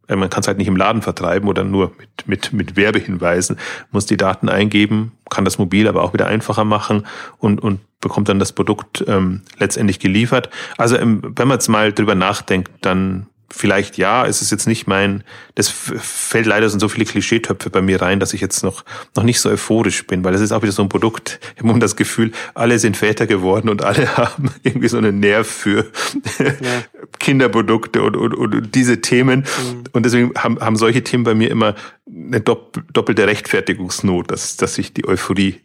[0.07, 3.57] äh, man kann es halt nicht im Laden vertreiben oder nur mit, mit, mit Werbehinweisen,
[3.91, 7.05] muss die Daten eingeben, kann das mobil aber auch wieder einfacher machen
[7.39, 10.49] und, und bekommt dann das Produkt ähm, letztendlich geliefert.
[10.77, 14.87] Also ähm, wenn man jetzt mal drüber nachdenkt, dann vielleicht ja, es ist jetzt nicht
[14.87, 15.23] mein,
[15.55, 18.83] das fällt leider so viele Klischeetöpfe bei mir rein, dass ich jetzt noch,
[19.15, 21.79] noch nicht so euphorisch bin, weil das ist auch wieder so ein Produkt, ich habe
[21.79, 25.91] das Gefühl, alle sind Väter geworden und alle haben irgendwie so einen Nerv für
[26.39, 26.83] ja.
[27.19, 29.41] Kinderprodukte und, und, und diese Themen.
[29.41, 29.83] Mhm.
[29.91, 31.75] Und deswegen haben, haben solche Themen bei mir immer
[32.07, 35.61] eine doppelte Rechtfertigungsnot, dass, dass sich die Euphorie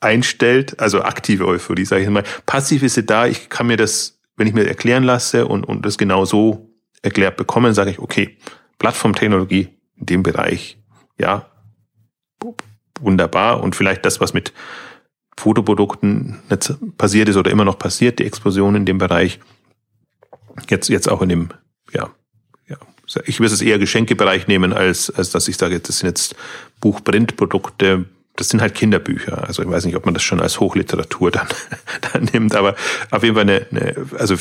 [0.00, 2.24] einstellt, also aktive Euphorie, sage ich mal.
[2.46, 5.86] Passiv ist sie da, ich kann mir das, wenn ich mir erklären lasse und, und
[5.86, 6.73] das genau so
[7.04, 8.36] erklärt bekommen, sage ich, okay,
[8.78, 10.78] Plattformtechnologie in dem Bereich,
[11.18, 11.46] ja,
[13.00, 13.62] wunderbar.
[13.62, 14.52] Und vielleicht das, was mit
[15.38, 16.40] Fotoprodukten
[16.96, 19.40] passiert ist oder immer noch passiert, die Explosion in dem Bereich,
[20.68, 21.48] jetzt, jetzt auch in dem,
[21.92, 22.10] ja,
[22.68, 22.78] ja,
[23.26, 26.36] ich würde es eher Geschenkebereich nehmen, als, als dass ich sage, das sind jetzt
[26.80, 29.46] Buchprintprodukte, das sind halt Kinderbücher.
[29.46, 31.48] Also ich weiß nicht, ob man das schon als Hochliteratur dann,
[32.12, 32.74] dann nimmt, aber
[33.10, 34.36] auf jeden Fall eine, eine also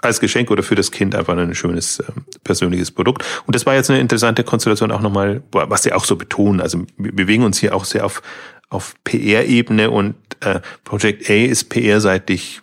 [0.00, 3.24] als Geschenk oder für das Kind einfach ein schönes ähm, persönliches Produkt.
[3.46, 6.60] Und das war jetzt eine interessante Konstellation auch nochmal, was sie auch so betonen.
[6.60, 8.22] Also wir bewegen uns hier auch sehr auf,
[8.68, 12.62] auf PR-Ebene und äh, Project A ist PR-seitig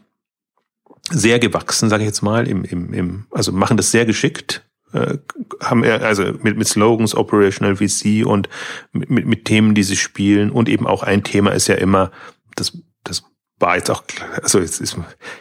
[1.10, 5.18] sehr gewachsen, sage ich jetzt mal, im, im, im, also machen das sehr geschickt, äh,
[5.62, 8.50] haben also mit, mit Slogans Operational VC und
[8.92, 12.12] mit, mit Themen, die sie spielen und eben auch ein Thema ist ja immer
[12.56, 13.24] das das
[13.66, 14.04] war jetzt auch,
[14.44, 14.96] also es ist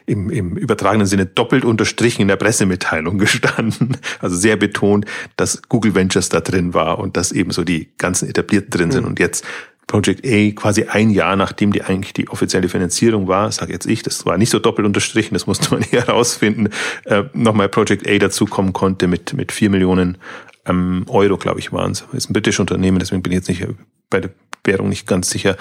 [0.07, 3.99] im, im übertragenen Sinne doppelt unterstrichen in der Pressemitteilung gestanden.
[4.19, 5.05] Also sehr betont,
[5.37, 9.03] dass Google Ventures da drin war und dass eben so die ganzen etablierten drin sind.
[9.03, 9.09] Mhm.
[9.09, 9.45] Und jetzt
[9.87, 14.03] Project A quasi ein Jahr, nachdem die eigentlich die offizielle Finanzierung war, sage jetzt ich,
[14.03, 16.71] das war nicht so doppelt unterstrichen, das musste man eher herausfinden,
[17.05, 20.17] äh, nochmal Project A dazukommen konnte mit, mit vier Millionen
[20.65, 22.07] ähm, Euro, glaube ich, waren es.
[22.15, 23.67] Ist ein britisches Unternehmen, deswegen bin ich jetzt nicht
[24.09, 24.31] bei der
[24.65, 25.59] Währung nicht ganz sicher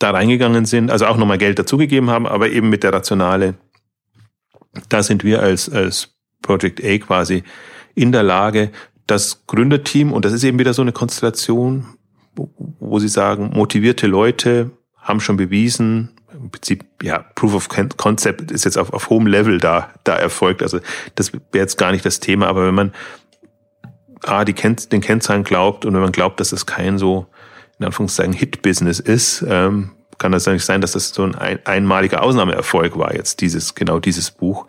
[0.00, 3.54] da reingegangen sind, also auch nochmal Geld dazugegeben haben, aber eben mit der Rationale,
[4.88, 7.44] da sind wir als, als Project A quasi
[7.94, 8.72] in der Lage,
[9.06, 11.86] das Gründerteam, und das ist eben wieder so eine Konstellation,
[12.34, 18.64] wo, sie sagen, motivierte Leute haben schon bewiesen, im Prinzip, ja, Proof of Concept ist
[18.64, 20.62] jetzt auf, auf hohem Level da, da erfolgt.
[20.62, 20.80] Also
[21.16, 22.92] das wäre jetzt gar nicht das Thema, aber wenn man
[24.22, 27.26] A, die Ken den Kennzahlen glaubt und wenn man glaubt, dass es kein so
[27.80, 32.98] in Anführungszeichen Hit-Business ist, ähm, kann das nicht sein, dass das so ein, einmaliger Ausnahmeerfolg
[32.98, 34.66] war jetzt, dieses, genau dieses Buch.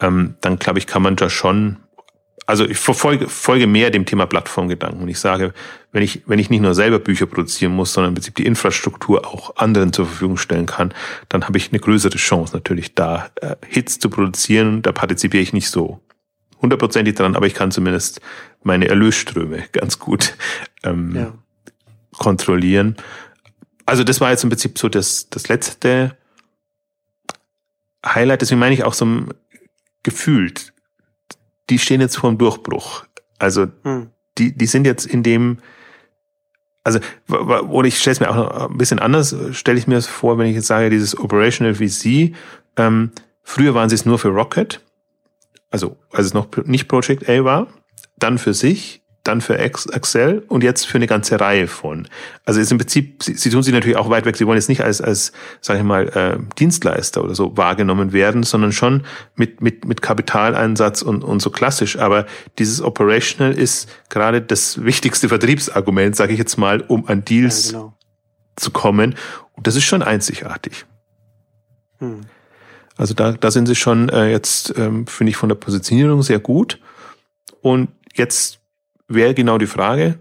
[0.00, 1.76] Ähm, dann glaube ich, kann man da schon,
[2.46, 5.52] also ich verfolge folge mehr dem Thema Plattformgedanken und ich sage,
[5.92, 9.26] wenn ich, wenn ich nicht nur selber Bücher produzieren muss, sondern im Prinzip die Infrastruktur
[9.26, 10.94] auch anderen zur Verfügung stellen kann,
[11.28, 14.80] dann habe ich eine größere Chance natürlich da, äh, Hits zu produzieren.
[14.80, 16.00] Da partizipiere ich nicht so
[16.62, 18.22] hundertprozentig dran, aber ich kann zumindest
[18.62, 20.36] meine Erlösströme ganz gut
[20.84, 21.32] ähm, ja
[22.18, 22.96] kontrollieren.
[23.84, 26.16] Also das war jetzt im Prinzip so das, das letzte
[28.04, 29.06] Highlight, deswegen meine ich auch so
[30.02, 30.72] gefühlt,
[31.70, 33.04] die stehen jetzt vor dem Durchbruch.
[33.38, 34.10] Also hm.
[34.38, 35.58] die, die sind jetzt in dem,
[36.84, 40.06] also oder ich stelle es mir auch noch ein bisschen anders, stelle ich mir das
[40.06, 42.34] vor, wenn ich jetzt sage, dieses Operational VC,
[42.76, 43.10] ähm,
[43.42, 44.80] früher waren sie es nur für Rocket
[45.70, 47.68] also als es noch nicht Project A war,
[48.18, 52.08] dann für sich, dann für Excel und jetzt für eine ganze Reihe von.
[52.44, 54.36] Also ist im Prinzip, sie, sie tun sich natürlich auch weit weg.
[54.36, 58.42] Sie wollen jetzt nicht als, als sage ich mal, äh, Dienstleister oder so wahrgenommen werden,
[58.42, 61.98] sondern schon mit, mit, mit Kapitaleinsatz und, und so klassisch.
[61.98, 62.26] Aber
[62.58, 67.78] dieses Operational ist gerade das wichtigste Vertriebsargument, sage ich jetzt mal, um an Deals ja,
[67.78, 67.94] genau.
[68.56, 69.14] zu kommen.
[69.52, 70.86] Und das ist schon einzigartig.
[71.98, 72.22] Hm.
[72.96, 76.38] Also da, da sind sie schon äh, jetzt, ähm, finde ich, von der Positionierung sehr
[76.38, 76.80] gut.
[77.60, 78.60] Und jetzt
[79.08, 80.18] wäre genau die Frage,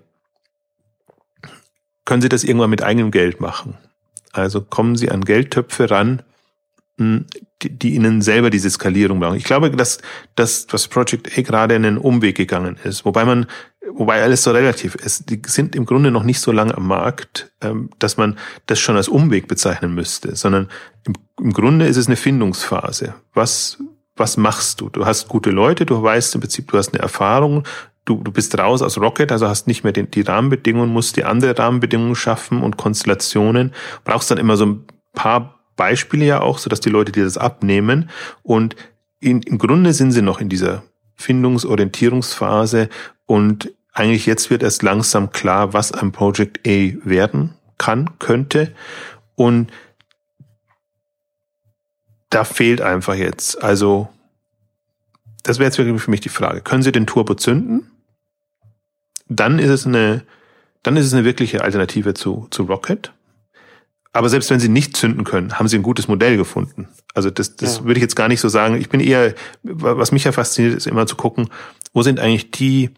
[2.06, 3.78] können Sie das irgendwann mit eigenem Geld machen?
[4.32, 6.22] Also kommen Sie an Geldtöpfe ran,
[6.98, 7.26] hm,
[7.62, 9.38] die, die Ihnen selber diese Skalierung brauchen.
[9.38, 10.00] Ich glaube, dass,
[10.36, 13.48] dass das Project A gerade einen Umweg gegangen ist, wobei man,
[13.92, 15.30] wobei alles so relativ ist.
[15.30, 18.96] Die sind im Grunde noch nicht so lange am Markt, ähm, dass man das schon
[18.96, 20.70] als Umweg bezeichnen müsste, sondern
[21.06, 23.16] im, im Grunde ist es eine Findungsphase.
[23.34, 23.78] Was,
[24.16, 24.90] was machst du?
[24.90, 27.64] Du hast gute Leute, du weißt im Prinzip, du hast eine Erfahrung,
[28.06, 31.26] du, du bist raus aus Rocket, also hast nicht mehr die, die Rahmenbedingungen, musst die
[31.26, 33.74] andere Rahmenbedingungen schaffen und Konstellationen,
[34.04, 37.38] brauchst dann immer so ein paar Beispiele ja auch, so dass die Leute dir das
[37.38, 38.10] abnehmen.
[38.44, 38.76] Und
[39.20, 40.84] in, im Grunde sind sie noch in dieser
[41.16, 42.90] Findungsorientierungsphase.
[43.26, 48.74] Und eigentlich jetzt wird erst langsam klar, was ein Project A werden kann, könnte.
[49.36, 49.72] Und
[52.36, 54.10] da fehlt einfach jetzt, also
[55.44, 56.62] das wäre jetzt wirklich für mich die Frage.
[56.62, 57.92] Können Sie den Turbo zünden?
[59.28, 60.24] dann ist es eine,
[60.84, 63.12] dann ist es eine wirkliche Alternative zu, zu Rocket.
[64.14, 66.88] Aber selbst wenn sie nicht zünden können, haben sie ein gutes Modell gefunden.
[67.14, 67.84] Also das, das ja.
[67.84, 68.76] würde ich jetzt gar nicht so sagen.
[68.76, 71.50] Ich bin eher, was mich ja fasziniert, ist immer zu gucken,
[71.94, 72.92] wo sind eigentlich die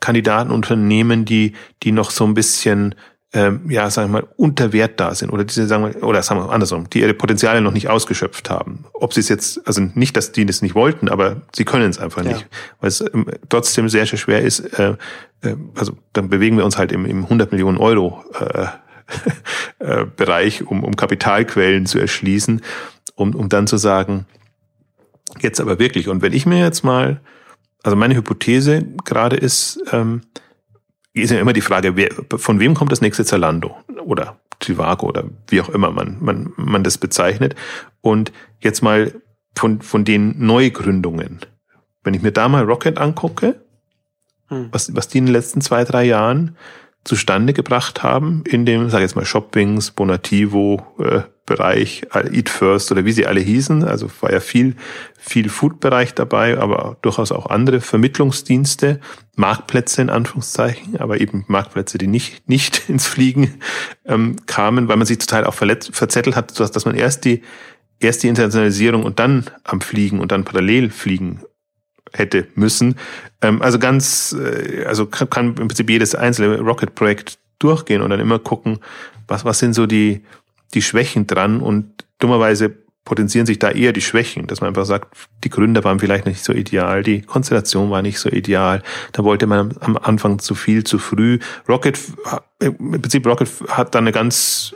[0.00, 2.94] Kandidatenunternehmen, die, die noch so ein bisschen
[3.32, 6.40] ähm, ja, sagen wir mal, unter Wert da sind oder diese, sagen wir, oder sagen
[6.40, 8.84] wir andersrum, die ihre Potenziale noch nicht ausgeschöpft haben.
[8.92, 11.98] Ob sie es jetzt, also nicht, dass die das nicht wollten, aber sie können es
[11.98, 12.46] einfach nicht, ja.
[12.80, 14.60] weil es ähm, trotzdem sehr, sehr schwer ist.
[14.78, 14.96] Äh,
[15.42, 18.66] äh, also dann bewegen wir uns halt im, im 100 Millionen Euro äh,
[19.78, 22.62] äh, Bereich, um, um Kapitalquellen zu erschließen,
[23.14, 24.26] um, um dann zu sagen,
[25.40, 26.08] jetzt aber wirklich.
[26.08, 27.20] Und wenn ich mir jetzt mal,
[27.84, 30.22] also meine Hypothese gerade ist, ähm,
[31.20, 35.24] ist ja immer die Frage, wer, von wem kommt das nächste Zalando oder Trivago oder
[35.48, 37.54] wie auch immer man, man, man das bezeichnet.
[38.00, 39.12] Und jetzt mal
[39.56, 41.40] von, von den Neugründungen.
[42.02, 43.60] Wenn ich mir da mal Rocket angucke,
[44.48, 44.68] hm.
[44.72, 46.56] was, was die in den letzten zwei, drei Jahren
[47.04, 52.92] zustande gebracht haben in dem, sag ich jetzt mal, Shoppings, Bonativo äh, Bereich, Eat First
[52.92, 53.82] oder wie sie alle hießen.
[53.82, 54.76] Also war ja viel,
[55.18, 59.00] viel Food-Bereich dabei, aber durchaus auch andere Vermittlungsdienste,
[59.34, 63.60] Marktplätze in Anführungszeichen, aber eben Marktplätze, die nicht, nicht ins Fliegen
[64.04, 67.42] ähm, kamen, weil man sich total auch verletzt, verzettelt hat, dass, dass man erst die,
[67.98, 71.40] erst die Internationalisierung und dann am Fliegen und dann parallel fliegen
[72.12, 72.96] hätte müssen.
[73.42, 78.38] Ähm, also ganz, äh, also kann, im Prinzip jedes einzelne Rocket-Projekt durchgehen und dann immer
[78.38, 78.78] gucken,
[79.28, 80.22] was, was sind so die,
[80.74, 85.16] die Schwächen dran und dummerweise potenzieren sich da eher die Schwächen, dass man einfach sagt,
[85.42, 88.82] die Gründer waren vielleicht nicht so ideal, die Konstellation war nicht so ideal,
[89.12, 91.38] da wollte man am Anfang zu viel, zu früh.
[91.68, 91.98] Rocket,
[92.60, 94.74] im Prinzip Rocket hat da eine ganz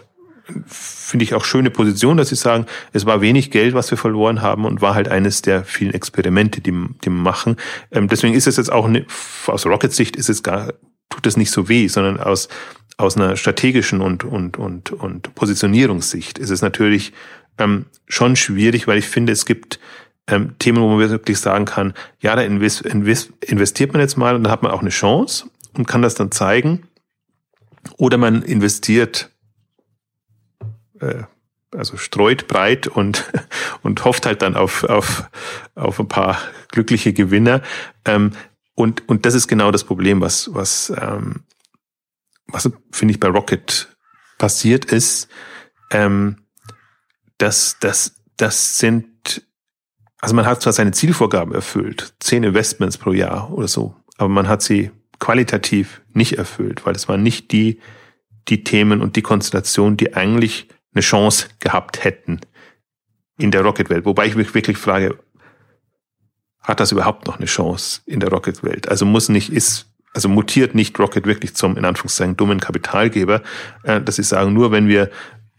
[0.67, 4.43] finde ich auch schöne Position, dass sie sagen, es war wenig Geld, was wir verloren
[4.43, 6.73] haben und war halt eines der vielen Experimente, die,
[7.05, 7.57] die machen.
[7.91, 9.07] Ähm, deswegen ist es jetzt auch eine,
[9.47, 10.75] aus Rockets Sicht ist es gar,
[11.09, 12.49] tut es nicht so weh, sondern aus,
[12.97, 17.13] aus einer strategischen und, und, und, und Positionierungssicht ist es natürlich
[17.59, 19.81] ähm, schon schwierig, weil ich finde, es gibt
[20.27, 24.35] ähm, Themen, wo man wirklich sagen kann, ja, da invest, invest, investiert man jetzt mal
[24.35, 26.89] und dann hat man auch eine Chance und kann das dann zeigen.
[27.99, 29.31] Oder man investiert
[31.01, 31.25] äh,
[31.73, 33.31] also streut breit und,
[33.83, 35.31] und hofft halt dann auf, auf,
[35.75, 36.39] auf ein paar
[36.71, 37.63] glückliche Gewinner.
[38.05, 38.33] Ähm,
[38.75, 41.45] und, und das ist genau das Problem, was, was, ähm,
[42.47, 43.89] was finde ich bei Rocket
[44.39, 45.29] passiert ist.
[45.91, 46.39] Ähm,
[47.39, 49.43] dass das, das sind,
[50.21, 54.49] also man hat zwar seine Zielvorgaben erfüllt, zehn Investments pro Jahr oder so, aber man
[54.49, 57.81] hat sie qualitativ nicht erfüllt, weil es waren nicht die,
[58.49, 62.41] die Themen und die Konstellation, die eigentlich eine Chance gehabt hätten
[63.39, 64.05] in der Rocket-Welt.
[64.05, 65.19] Wobei ich mich wirklich frage,
[66.61, 68.89] hat das überhaupt noch eine Chance in der Rocket-Welt?
[68.89, 73.43] Also muss nicht, ist, also mutiert nicht Rocket wirklich zum, in Anführungszeichen, dummen Kapitalgeber,
[73.83, 75.11] äh, dass sie sagen, nur wenn wir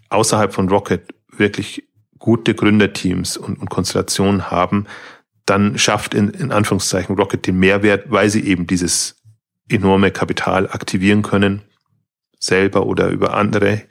[0.10, 1.84] außerhalb von Rocket wirklich
[2.18, 4.88] gute Gründerteams und, und Konstellationen haben,
[5.46, 9.18] dann schafft in, in Anführungszeichen Rocket den Mehrwert, weil sie eben dieses
[9.70, 11.62] enorme Kapital aktivieren können
[12.40, 13.82] selber oder über andere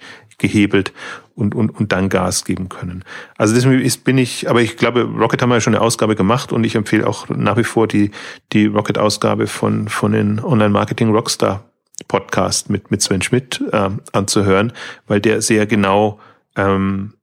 [0.44, 0.92] gehebelt
[1.35, 3.02] und, und, und dann Gas geben können.
[3.37, 6.16] Also deswegen ist, bin ich, aber ich glaube, Rocket haben wir ja schon eine Ausgabe
[6.16, 8.11] gemacht und ich empfehle auch nach wie vor die,
[8.52, 11.64] die Rocket-Ausgabe von, von den Online-Marketing Rockstar
[12.09, 14.72] Podcast mit, mit Sven Schmidt äh, anzuhören,
[15.07, 16.20] weil der sehr genau
[16.57, 17.14] ähm,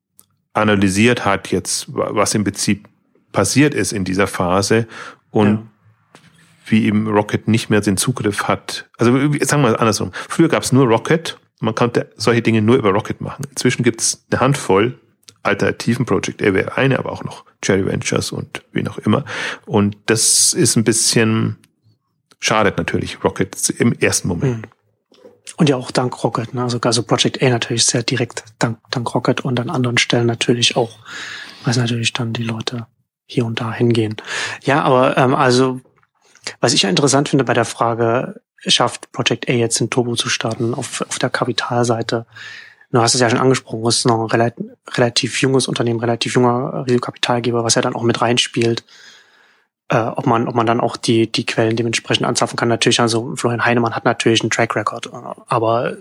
[0.53, 2.87] analysiert hat jetzt, was im Prinzip
[3.31, 4.87] passiert ist in dieser Phase
[5.29, 5.63] und ja.
[6.65, 8.89] wie eben Rocket nicht mehr den Zugriff hat.
[8.97, 10.11] Also sagen wir mal andersrum.
[10.27, 13.45] Früher gab es nur Rocket man konnte solche Dinge nur über Rocket machen.
[13.49, 14.99] Inzwischen gibt es eine Handvoll
[15.43, 16.05] Alternativen.
[16.05, 19.25] Project A wäre eine, aber auch noch Cherry Ventures und wie noch immer.
[19.65, 21.57] Und das ist ein bisschen
[22.39, 24.65] schadet natürlich Rocket im ersten Moment.
[24.65, 24.71] Hm.
[25.57, 26.63] Und ja auch dank Rocket, ne?
[26.63, 30.75] also, also Project A natürlich sehr direkt dank, dank Rocket und an anderen Stellen natürlich
[30.75, 30.97] auch,
[31.63, 32.87] weil natürlich dann die Leute
[33.25, 34.15] hier und da hingehen.
[34.63, 35.81] Ja, aber ähm, also
[36.59, 40.29] was ich ja interessant finde bei der Frage, schafft Project A jetzt in Turbo zu
[40.29, 42.25] starten auf, auf der Kapitalseite.
[42.91, 46.35] Du hast es ja schon angesprochen, es ist noch ein relativ, relativ junges Unternehmen, relativ
[46.35, 48.83] junger Risikokapitalgeber, was ja dann auch mit reinspielt.
[49.91, 52.69] Äh, ob man, ob man dann auch die, die Quellen dementsprechend anzapfen kann.
[52.69, 55.09] Natürlich, also Florian Heinemann hat natürlich einen Track Record,
[55.47, 55.97] aber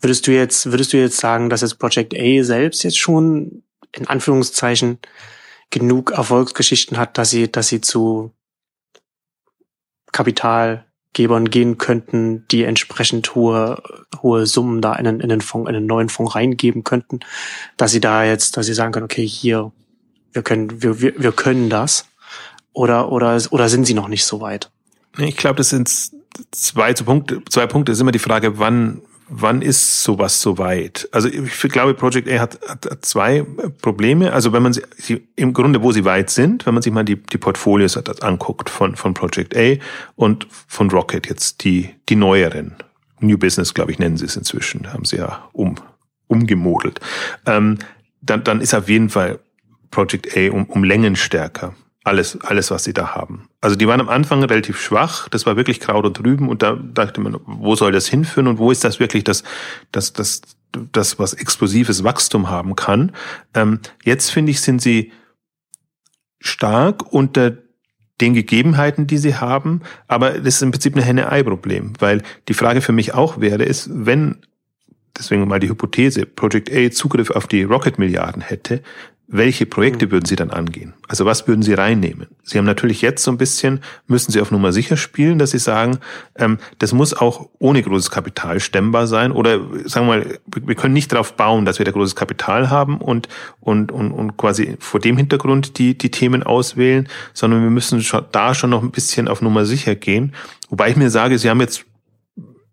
[0.00, 4.08] würdest du jetzt, würdest du jetzt sagen, dass jetzt Project A selbst jetzt schon in
[4.08, 4.98] Anführungszeichen
[5.70, 8.32] genug Erfolgsgeschichten hat, dass sie, dass sie zu
[10.10, 10.85] Kapital
[11.16, 13.82] Gebern gehen könnten, die entsprechend hohe,
[14.20, 17.20] hohe Summen da in einen, in einen Fonds, in einen neuen Fonds reingeben könnten,
[17.78, 19.72] dass sie da jetzt, dass sie sagen können, okay, hier,
[20.34, 22.06] wir können, wir, wir, wir können das.
[22.74, 24.70] Oder, oder, oder sind sie noch nicht so weit?
[25.16, 25.90] Ich glaube, das sind
[26.50, 31.08] zwei Punkte, zwei Punkte ist immer die Frage, wann, wann ist sowas soweit?
[31.12, 33.44] Also ich glaube, Project A hat, hat zwei
[33.82, 34.32] Probleme.
[34.32, 37.16] Also wenn man sie, im Grunde, wo sie weit sind, wenn man sich mal die,
[37.16, 39.74] die Portfolios anguckt von, von Project A
[40.14, 42.76] und von Rocket, jetzt die, die neueren.
[43.20, 45.76] New Business, glaube ich, nennen sie es inzwischen, haben sie ja um,
[46.28, 47.00] umgemodelt.
[47.46, 47.78] Ähm,
[48.20, 49.38] dann, dann ist auf jeden Fall
[49.90, 51.74] Project A um, um Längen stärker
[52.06, 53.48] alles, alles, was sie da haben.
[53.60, 56.76] Also die waren am Anfang relativ schwach, das war wirklich Kraut und Rüben und da
[56.76, 59.42] dachte man, wo soll das hinführen und wo ist das wirklich das,
[59.90, 60.42] das, das,
[60.92, 63.12] das was explosives Wachstum haben kann.
[63.54, 65.12] Ähm, jetzt finde ich, sind sie
[66.40, 67.56] stark unter
[68.20, 72.80] den Gegebenheiten, die sie haben, aber das ist im Prinzip ein Henne-Ei-Problem, weil die Frage
[72.82, 74.42] für mich auch wäre, ist, wenn
[75.18, 78.82] deswegen mal die Hypothese, Project A Zugriff auf die Rocket-Milliarden hätte,
[79.28, 80.10] welche Projekte mhm.
[80.12, 80.94] würden Sie dann angehen?
[81.08, 82.28] Also was würden Sie reinnehmen?
[82.44, 85.58] Sie haben natürlich jetzt so ein bisschen, müssen Sie auf Nummer sicher spielen, dass Sie
[85.58, 85.98] sagen,
[86.36, 90.94] ähm, das muss auch ohne großes Kapital stemmbar sein oder sagen wir mal, wir können
[90.94, 93.28] nicht darauf bauen, dass wir da großes Kapital haben und,
[93.60, 98.24] und, und, und quasi vor dem Hintergrund die, die Themen auswählen, sondern wir müssen schon,
[98.30, 100.34] da schon noch ein bisschen auf Nummer sicher gehen.
[100.70, 101.84] Wobei ich mir sage, Sie haben jetzt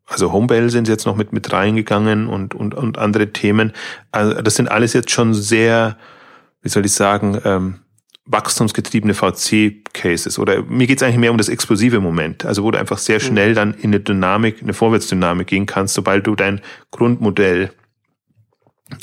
[0.06, 3.72] also Homebell sind jetzt noch mit, mit reingegangen und, und, und andere Themen.
[4.12, 5.98] Also das sind alles jetzt schon sehr,
[6.64, 7.80] wie soll ich sagen, ähm,
[8.26, 10.40] wachstumsgetriebene VC-Cases.
[10.40, 12.46] Oder mir geht es eigentlich mehr um das explosive Moment.
[12.46, 13.24] Also wo du einfach sehr mhm.
[13.24, 17.72] schnell dann in eine Dynamik, eine Vorwärtsdynamik gehen kannst, sobald du dein Grundmodell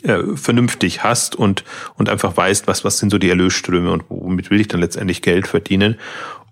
[0.02, 1.64] äh, vernünftig hast und,
[1.96, 5.20] und einfach weißt, was, was sind so die Erlösströme und womit will ich dann letztendlich
[5.20, 5.96] Geld verdienen.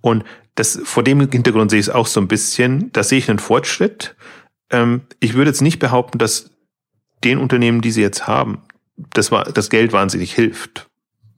[0.03, 3.31] Und das, vor dem Hintergrund sehe ich es auch so ein bisschen, da sehe ich
[3.31, 4.15] einen Fortschritt.
[4.71, 6.51] Ähm, ich würde jetzt nicht behaupten, dass
[7.25, 8.63] den Unternehmen, die sie jetzt haben,
[8.97, 10.88] das, war, das Geld wahnsinnig hilft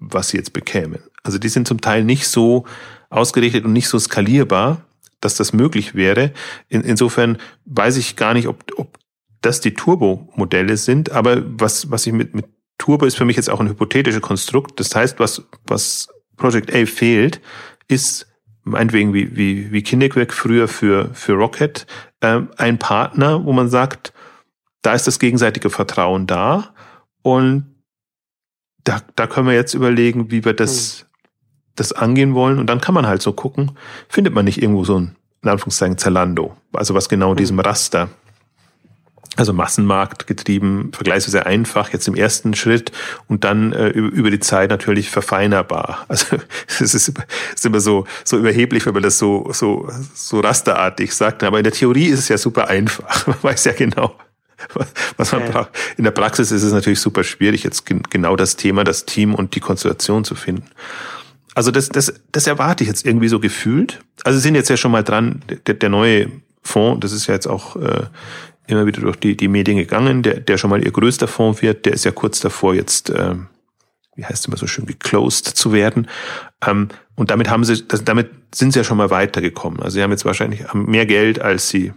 [0.01, 1.01] was sie jetzt bekämen.
[1.23, 2.65] Also die sind zum Teil nicht so
[3.11, 4.85] ausgerichtet und nicht so skalierbar,
[5.21, 6.33] dass das möglich wäre.
[6.69, 8.99] In, insofern weiß ich gar nicht, ob, ob
[9.43, 12.47] das die Turbo-Modelle sind, aber was, was ich mit, mit
[12.79, 14.81] Turbo ist für mich jetzt auch ein hypothetisches Konstrukt.
[14.81, 17.41] Das heißt, was, was Project A fehlt,
[17.89, 18.27] ist
[18.65, 21.87] meinetwegen wie, wie, wie Kinectwerk früher für, für Rocket,
[22.21, 24.13] äh, ein Partner, wo man sagt,
[24.83, 26.75] da ist das gegenseitige Vertrauen da
[27.23, 27.67] und
[28.85, 31.07] da, da können wir jetzt überlegen, wie wir das,
[31.77, 32.59] das angehen wollen.
[32.59, 33.73] Und dann kann man halt so gucken,
[34.09, 36.57] findet man nicht irgendwo so ein, in Anführungszeichen, Zalando.
[36.73, 38.09] Also was genau diesem Raster,
[39.37, 42.91] also Massenmarkt getrieben, vergleichsweise einfach jetzt im ersten Schritt
[43.29, 46.07] und dann äh, über die Zeit natürlich verfeinerbar.
[46.09, 47.13] Also es ist,
[47.55, 51.43] ist immer so, so überheblich, wenn man das so, so, so rasterartig sagt.
[51.45, 53.27] Aber in der Theorie ist es ja super einfach.
[53.27, 54.15] Man weiß ja genau,
[55.17, 55.71] was man braucht.
[55.97, 59.55] In der Praxis ist es natürlich super schwierig, jetzt genau das Thema, das Team und
[59.55, 60.69] die Konstellation zu finden.
[61.55, 64.01] Also das, das, das erwarte ich jetzt irgendwie so gefühlt.
[64.25, 66.31] Also Sie sind jetzt ja schon mal dran, der, der neue
[66.63, 68.05] Fonds, das ist ja jetzt auch äh,
[68.67, 71.87] immer wieder durch die, die Medien gegangen, der, der schon mal Ihr größter Fonds wird,
[71.87, 73.35] der ist ja kurz davor jetzt, äh,
[74.15, 76.09] wie heißt es immer so schön, geclosed zu werden.
[76.65, 79.81] Ähm, und damit haben Sie, damit sind Sie ja schon mal weitergekommen.
[79.81, 81.93] Also Sie haben jetzt wahrscheinlich mehr Geld, als Sie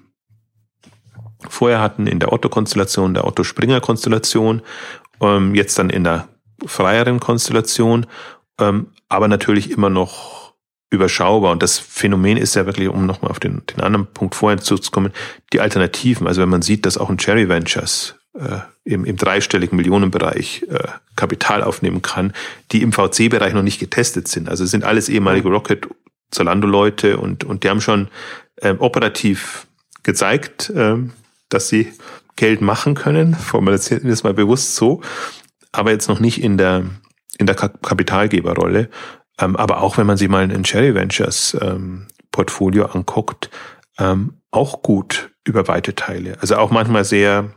[1.49, 4.61] vorher hatten in der Otto-Konstellation, der Otto-Springer-Konstellation,
[5.21, 6.27] ähm, jetzt dann in der
[6.65, 8.05] freieren Konstellation,
[8.59, 10.53] ähm, aber natürlich immer noch
[10.89, 11.51] überschaubar.
[11.51, 15.11] Und das Phänomen ist ja wirklich, um nochmal auf den, den anderen Punkt vorher zuzukommen,
[15.51, 16.27] die Alternativen.
[16.27, 20.87] Also wenn man sieht, dass auch ein Cherry Ventures äh, im, im dreistelligen Millionenbereich äh,
[21.15, 22.33] Kapital aufnehmen kann,
[22.71, 24.49] die im VC-Bereich noch nicht getestet sind.
[24.49, 25.87] Also es sind alles ehemalige Rocket
[26.31, 28.07] Zalando-Leute und, und die haben schon
[28.57, 29.67] äh, operativ
[30.03, 30.97] gezeigt, äh,
[31.53, 31.93] dass sie
[32.35, 33.35] Geld machen können.
[33.35, 35.01] Formalisieren wir es mal bewusst so.
[35.71, 36.85] Aber jetzt noch nicht in der,
[37.37, 38.89] in der Kapitalgeberrolle.
[39.39, 43.49] Ähm, aber auch wenn man sich mal ein Cherry Ventures ähm, Portfolio anguckt,
[43.97, 46.37] ähm, auch gut über weite Teile.
[46.41, 47.51] Also auch manchmal sehr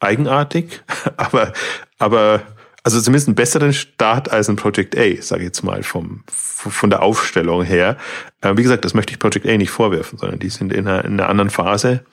[0.00, 0.82] eigenartig,
[1.16, 1.52] aber,
[1.98, 2.42] aber
[2.82, 6.90] also zumindest einen besseren Start als ein Project A, sage ich jetzt mal, vom, von
[6.90, 7.96] der Aufstellung her.
[8.42, 11.04] Äh, wie gesagt, das möchte ich Project A nicht vorwerfen, sondern die sind in einer,
[11.04, 12.04] in einer anderen Phase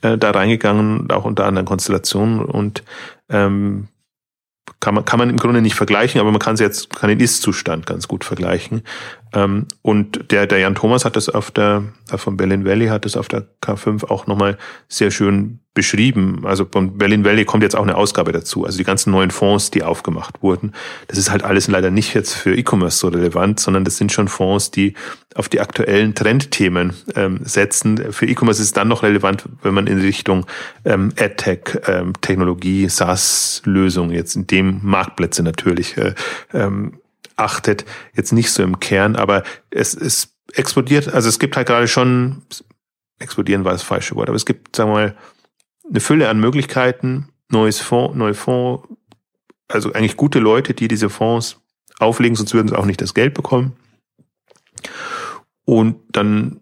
[0.00, 2.82] äh, da reingegangen, auch unter anderen Konstellationen und
[3.28, 3.88] ähm,
[4.80, 7.20] kann man, kann man im Grunde nicht vergleichen, aber man kann es jetzt, kann den
[7.20, 8.82] Ist-Zustand ganz gut vergleichen.
[9.34, 13.16] Ähm, und der, der Jan Thomas hat das auf der, von Berlin Valley hat das
[13.16, 14.58] auf der K5 auch nochmal
[14.88, 16.42] sehr schön beschrieben.
[16.44, 18.66] Also von Berlin Valley kommt jetzt auch eine Ausgabe dazu.
[18.66, 20.72] Also die ganzen neuen Fonds, die aufgemacht wurden.
[21.08, 24.28] Das ist halt alles leider nicht jetzt für E-Commerce so relevant, sondern das sind schon
[24.28, 24.94] Fonds, die
[25.34, 28.12] auf die aktuellen Trendthemen ähm, setzen.
[28.12, 30.44] Für E-Commerce ist es dann noch relevant, wenn man in Richtung
[30.84, 36.14] ähm, AdTech, ähm, Technologie, SaaS-Lösungen jetzt in dem Marktplätze natürlich äh,
[36.52, 36.98] ähm,
[37.42, 37.84] achtet,
[38.14, 42.42] jetzt nicht so im Kern, aber es, es explodiert, also es gibt halt gerade schon,
[43.18, 45.16] explodieren war das falsche Wort, aber es gibt, sagen wir mal,
[45.88, 48.86] eine Fülle an Möglichkeiten, neues Fonds, neue Fonds,
[49.68, 51.60] also eigentlich gute Leute, die diese Fonds
[51.98, 53.76] auflegen, sonst würden sie auch nicht das Geld bekommen.
[55.64, 56.60] Und dann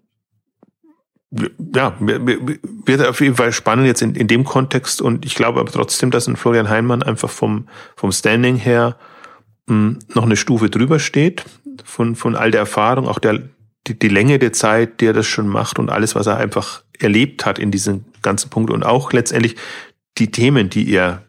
[1.30, 5.70] ja, wird auf jeden Fall spannend jetzt in, in dem Kontext und ich glaube aber
[5.70, 8.96] trotzdem, dass ein Florian Heinmann einfach vom, vom Standing her
[9.70, 11.44] noch eine Stufe drüber steht,
[11.84, 13.40] von, von all der Erfahrung, auch der,
[13.86, 16.82] die, die Länge der Zeit, die er das schon macht und alles, was er einfach
[16.98, 19.56] erlebt hat in diesen ganzen Punkten und auch letztendlich
[20.18, 21.24] die Themen, die er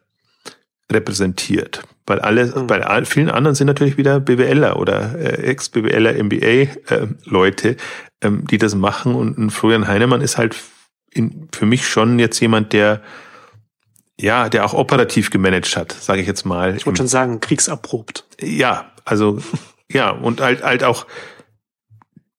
[0.92, 1.84] repräsentiert.
[2.06, 2.68] Weil alle, mhm.
[2.68, 7.76] bei vielen anderen sind natürlich wieder BWLer oder äh, Ex-BWLer, MBA-Leute, äh,
[8.22, 9.16] ähm, die das machen.
[9.16, 10.58] Und ein Florian Heinemann ist halt
[11.14, 13.02] in, für mich schon jetzt jemand, der
[14.22, 16.76] ja, der auch operativ gemanagt hat, sage ich jetzt mal.
[16.76, 18.26] Ich wollte schon sagen, kriegserprobt.
[18.40, 19.40] Ja, also
[19.92, 21.08] ja, und halt, halt auch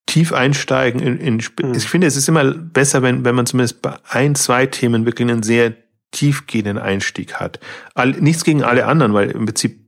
[0.05, 1.75] tief einsteigen in, in mhm.
[1.75, 5.29] ich finde, es ist immer besser, wenn, wenn man zumindest bei ein, zwei Themen wirklich
[5.29, 5.73] einen sehr
[6.11, 7.59] tiefgehenden Einstieg hat.
[7.95, 9.79] All, nichts gegen alle anderen, weil im Prinzip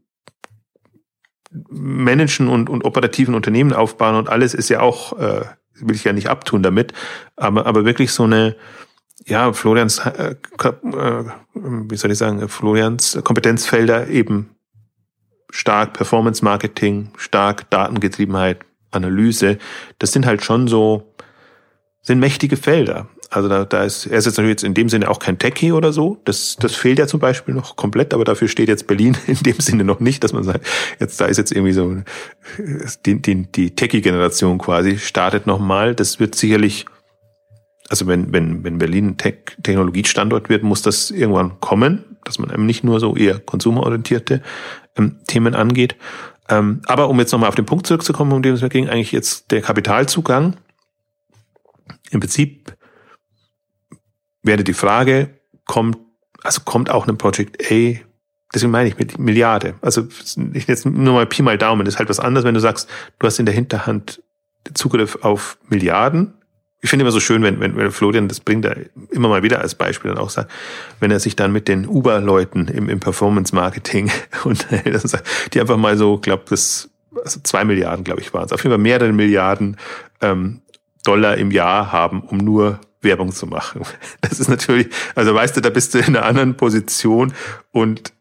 [1.70, 6.12] managen und, und operativen Unternehmen aufbauen und alles ist ja auch, äh, will ich ja
[6.12, 6.93] nicht abtun damit,
[7.38, 8.56] aber, aber wirklich so eine,
[9.26, 11.24] ja, Florians, äh, äh,
[11.54, 14.52] wie soll ich sagen, Florians Kompetenzfelder eben
[15.50, 18.60] stark Performance Marketing, stark Datengetriebenheit,
[18.92, 19.58] Analyse.
[20.00, 21.16] Das sind halt schon so,
[22.02, 23.08] sind mächtige Felder.
[23.32, 25.72] Also da, da ist, er ist jetzt natürlich jetzt in dem Sinne auch kein Techie
[25.72, 26.22] oder so.
[26.26, 29.60] Das, das fehlt ja zum Beispiel noch komplett, aber dafür steht jetzt Berlin in dem
[29.60, 30.66] Sinne noch nicht, dass man sagt,
[31.00, 31.96] jetzt da ist jetzt irgendwie so
[33.06, 35.96] die, die, die Techie-Generation quasi startet nochmal.
[35.96, 36.86] Das wird sicherlich
[37.90, 42.66] also wenn, wenn, wenn Berlin Tech Technologiestandort wird, muss das irgendwann kommen, dass man eben
[42.66, 44.42] nicht nur so eher konsumerorientierte
[44.98, 45.96] ähm, Themen angeht.
[46.50, 49.12] Ähm, aber um jetzt nochmal auf den Punkt zurückzukommen, um den es mir ging, eigentlich
[49.12, 50.58] jetzt der Kapitalzugang.
[52.12, 52.76] Im Prinzip
[54.44, 55.98] wäre die Frage, kommt,
[56.44, 58.00] also kommt auch ein Project A,
[58.54, 59.76] deswegen meine ich mit Milliarde.
[59.82, 60.08] Also
[60.54, 62.90] ich jetzt nur mal Pi mal Daumen, das ist halt was anderes, wenn du sagst,
[63.20, 64.22] du hast in der Hinterhand
[64.74, 66.36] Zugriff auf Milliarden,
[66.82, 68.78] ich finde immer so schön, wenn, wenn, wenn Florian, das bringt er
[69.10, 70.52] immer mal wieder als Beispiel dann auch sagt,
[71.00, 74.12] wenn er sich dann mit den Uber-Leuten im, im Performance-Marketing
[74.44, 74.68] und
[75.54, 76.90] die einfach mal so, glaube das,
[77.24, 79.78] also zwei Milliarden, glaube ich, waren es, auf jeden Fall mehrere Milliarden
[80.22, 80.62] ähm,
[81.04, 83.82] Dollar im Jahr haben, um nur Werbung zu machen.
[84.22, 87.34] Das ist natürlich, also weißt du, da bist du in einer anderen Position
[87.72, 88.12] und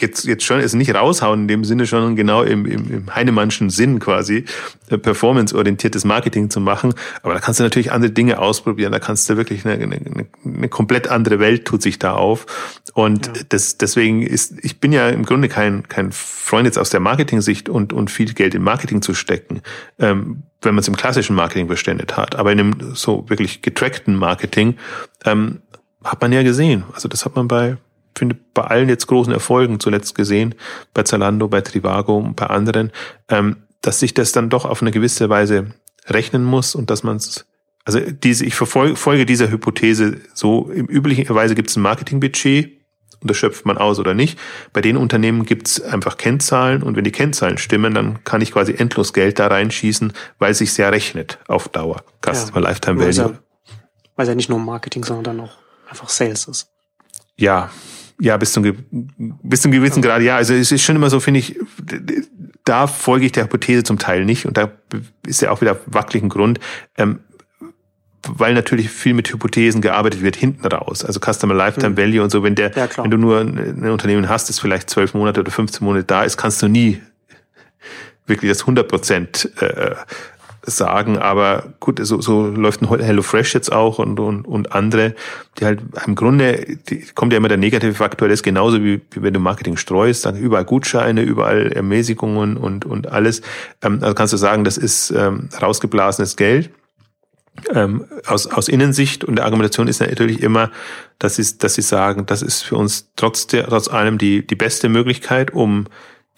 [0.00, 3.70] jetzt, jetzt schon, ist nicht raushauen in dem Sinne, schon genau im, im, im Heinemannschen
[3.70, 4.44] Sinn quasi,
[4.88, 6.94] äh, performanceorientiertes Marketing zu machen.
[7.22, 8.92] Aber da kannst du natürlich andere Dinge ausprobieren.
[8.92, 12.46] Da kannst du wirklich eine, eine, eine komplett andere Welt tut sich da auf.
[12.94, 13.32] Und ja.
[13.48, 17.68] das, deswegen ist, ich bin ja im Grunde kein, kein Freund jetzt aus der Marketing-Sicht
[17.68, 19.62] und, und viel Geld in Marketing zu stecken.
[19.98, 22.36] Ähm, wenn man es im klassischen Marketing verständet hat.
[22.36, 24.76] Aber in einem so wirklich getrackten Marketing
[25.24, 25.62] ähm,
[26.04, 26.84] hat man ja gesehen.
[26.92, 27.76] Also das hat man bei
[28.20, 30.54] finde, bei allen jetzt großen Erfolgen zuletzt gesehen,
[30.94, 32.92] bei Zalando, bei Trivago und bei anderen,
[33.28, 35.74] ähm, dass sich das dann doch auf eine gewisse Weise
[36.06, 37.46] rechnen muss und dass man es,
[37.84, 42.80] Also diese, ich verfolge folge dieser Hypothese so, im üblichen Weise gibt es ein Marketingbudget,
[43.20, 44.38] und das schöpft man aus oder nicht.
[44.72, 48.52] Bei den Unternehmen gibt es einfach Kennzahlen und wenn die Kennzahlen stimmen, dann kann ich
[48.52, 52.02] quasi endlos Geld da reinschießen, weil es sich sehr rechnet auf Dauer.
[52.24, 53.32] Customer ja, Lifetime Value.
[53.32, 53.38] Ja,
[54.16, 55.58] weil es ja nicht nur Marketing, sondern dann auch
[55.88, 56.70] einfach Sales ist.
[57.36, 57.70] Ja,
[58.20, 58.64] ja, bis zum,
[59.42, 60.36] bis zum gewissen Grad, ja.
[60.36, 61.58] Also es ist schon immer so, finde ich,
[62.64, 64.70] da folge ich der Hypothese zum Teil nicht und da
[65.26, 66.60] ist ja auch wieder wackeligen Grund.
[66.96, 67.20] Ähm,
[68.28, 71.04] weil natürlich viel mit Hypothesen gearbeitet wird hinten raus.
[71.04, 71.96] Also Customer Lifetime mhm.
[71.96, 75.14] Value und so, wenn der, ja, wenn du nur ein Unternehmen hast, das vielleicht zwölf
[75.14, 77.00] Monate oder 15 Monate da ist, kannst du nie
[78.26, 79.94] wirklich das 100 Prozent äh,
[80.62, 81.18] sagen.
[81.18, 85.14] Aber gut, so, so läuft ein HelloFresh jetzt auch und, und, und andere,
[85.58, 89.00] die halt im Grunde, die kommt ja immer der negative Faktor, das ist genauso wie,
[89.10, 93.42] wie wenn du Marketing streust, dann überall Gutscheine, überall Ermäßigungen und, und alles.
[93.82, 96.70] Ähm, also kannst du sagen, das ist ähm, rausgeblasenes Geld
[97.74, 100.70] ähm, aus, aus Innensicht und der Argumentation ist natürlich immer,
[101.18, 104.56] dass sie, dass sie sagen, das ist für uns trotz, der, trotz allem die, die
[104.56, 105.86] beste Möglichkeit, um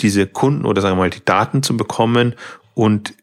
[0.00, 2.34] diese Kunden oder sagen wir mal die Daten zu bekommen
[2.74, 3.14] und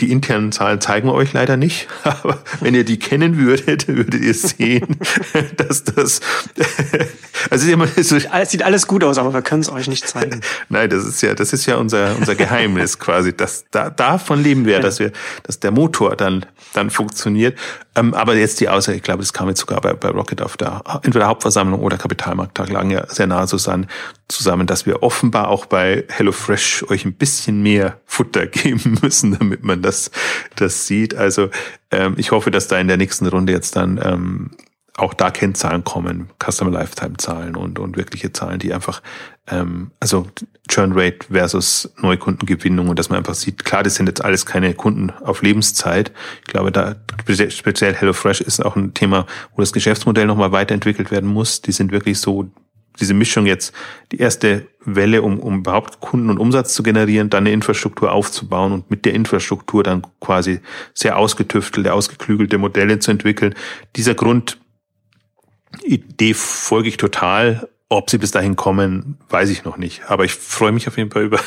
[0.00, 4.20] die internen Zahlen zeigen wir euch leider nicht, aber wenn ihr die kennen würdet, würdet
[4.20, 4.96] ihr sehen,
[5.56, 6.20] dass das
[7.50, 10.40] also immer so alles sieht alles gut aus, aber wir können es euch nicht zeigen.
[10.68, 14.64] Nein, das ist ja das ist ja unser unser Geheimnis quasi, dass da davon leben
[14.64, 14.80] wir, ja.
[14.80, 17.58] dass wir dass der Motor dann dann funktioniert.
[17.94, 20.56] Ähm, aber jetzt die Aussage, ich glaube, das kam jetzt sogar bei, bei Rocket auf
[20.56, 23.86] der entweder Hauptversammlung oder Kapitalmarkttag lagen ja sehr nah zusammen,
[24.28, 29.64] zusammen, dass wir offenbar auch bei HelloFresh euch ein bisschen mehr Futter geben müssen, damit
[29.64, 30.10] man das
[30.56, 31.14] das sieht.
[31.14, 31.50] Also
[31.90, 34.50] ähm, ich hoffe, dass da in der nächsten Runde jetzt dann ähm,
[34.98, 39.00] auch da Kennzahlen kommen, Customer Lifetime Zahlen und, und wirkliche Zahlen, die einfach,
[39.46, 40.26] ähm, also
[40.68, 44.74] Churn Rate versus Neukundengewinnung und dass man einfach sieht, klar, das sind jetzt alles keine
[44.74, 46.12] Kunden auf Lebenszeit.
[46.40, 46.96] Ich glaube, da
[47.48, 51.62] speziell HelloFresh ist auch ein Thema, wo das Geschäftsmodell nochmal weiterentwickelt werden muss.
[51.62, 52.50] Die sind wirklich so,
[53.00, 53.74] diese Mischung jetzt,
[54.12, 58.72] die erste Welle, um, um überhaupt Kunden und Umsatz zu generieren, dann eine Infrastruktur aufzubauen
[58.72, 60.60] und mit der Infrastruktur dann quasi
[60.94, 63.54] sehr ausgetüftelte, ausgeklügelte Modelle zu entwickeln.
[63.96, 64.58] Dieser Grund
[65.82, 67.68] Idee folge ich total.
[67.90, 70.02] Ob sie bis dahin kommen, weiß ich noch nicht.
[70.08, 71.40] Aber ich freue mich auf jeden Fall über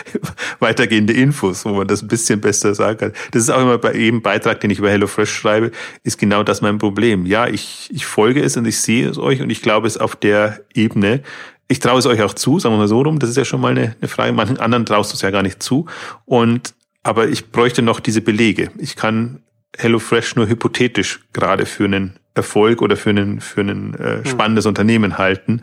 [0.58, 3.12] weitergehende Infos, wo man das ein bisschen besser sagen kann.
[3.30, 5.70] Das ist auch immer bei jedem Beitrag, den ich über HelloFresh schreibe,
[6.02, 7.24] ist genau das mein Problem.
[7.24, 10.14] Ja, ich, ich folge es und ich sehe es euch und ich glaube es auf
[10.14, 11.22] der Ebene.
[11.68, 13.18] Ich traue es euch auch zu, sagen wir mal so rum.
[13.18, 14.34] Das ist ja schon mal eine, eine Frage.
[14.34, 15.86] Manchen anderen traust du es ja gar nicht zu.
[16.26, 18.70] Und, aber ich bräuchte noch diese Belege.
[18.76, 19.42] Ich kann
[19.78, 24.24] HelloFresh nur hypothetisch gerade für einen Erfolg oder für einen für einen äh, hm.
[24.24, 24.70] spannendes mhm.
[24.70, 25.62] Unternehmen halten.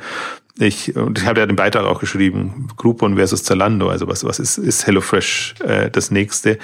[0.57, 3.89] Ich und ich habe ja den Beitrag auch geschrieben, Groupon versus Zalando.
[3.89, 6.59] Also was was ist ist HelloFresh äh, das nächste?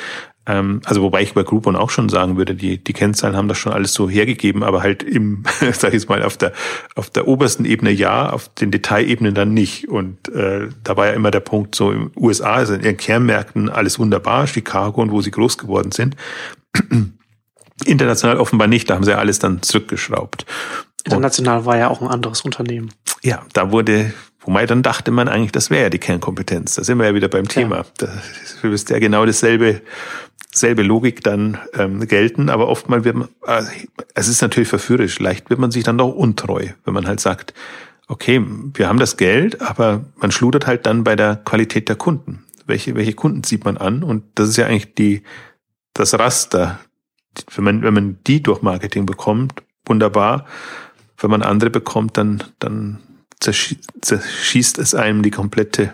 [0.47, 3.57] Ähm, also wobei ich bei Groupon auch schon sagen würde, die die Kennzahlen haben das
[3.57, 5.43] schon alles so hergegeben, aber halt im
[5.74, 6.53] sag ich jetzt mal auf der
[6.95, 9.89] auf der obersten Ebene ja, auf den Detailebenen dann nicht.
[9.89, 13.70] Und äh, da war ja immer der Punkt so im USA, also in ihren Kernmärkten
[13.70, 16.16] alles wunderbar, Chicago und wo sie groß geworden sind.
[17.86, 20.45] International offenbar nicht, da haben sie alles dann zurückgeschraubt.
[21.05, 22.91] International und, war ja auch ein anderes Unternehmen.
[23.21, 26.75] Ja, da wurde, wobei dann dachte man eigentlich, das wäre ja die Kernkompetenz.
[26.75, 27.77] Da sind wir ja wieder beim Thema.
[27.77, 27.86] Ja.
[27.97, 28.07] Da
[28.63, 29.82] müsste ja genau dasselbe,
[30.53, 33.63] selbe Logik dann ähm, gelten, aber oftmals wird man, äh,
[34.13, 37.53] es ist natürlich verführerisch, leicht wird man sich dann doch untreu, wenn man halt sagt,
[38.07, 42.43] okay, wir haben das Geld, aber man schludert halt dann bei der Qualität der Kunden.
[42.65, 44.03] Welche, welche Kunden zieht man an?
[44.03, 45.23] Und das ist ja eigentlich die,
[45.93, 46.79] das Raster
[47.55, 50.45] wenn man, wenn man die durch Marketing bekommt, wunderbar.
[51.17, 52.99] Wenn man andere bekommt, dann, dann
[53.39, 55.93] zerschießt es einem die komplette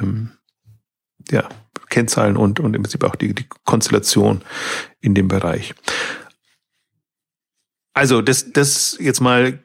[0.00, 0.32] ähm,
[1.30, 1.48] ja,
[1.88, 4.42] Kennzahlen und, und im Prinzip auch die, die Konstellation
[5.00, 5.74] in dem Bereich.
[7.94, 9.58] Also das, das jetzt mal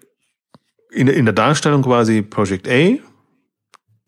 [0.92, 2.98] in, in der Darstellung quasi Project A.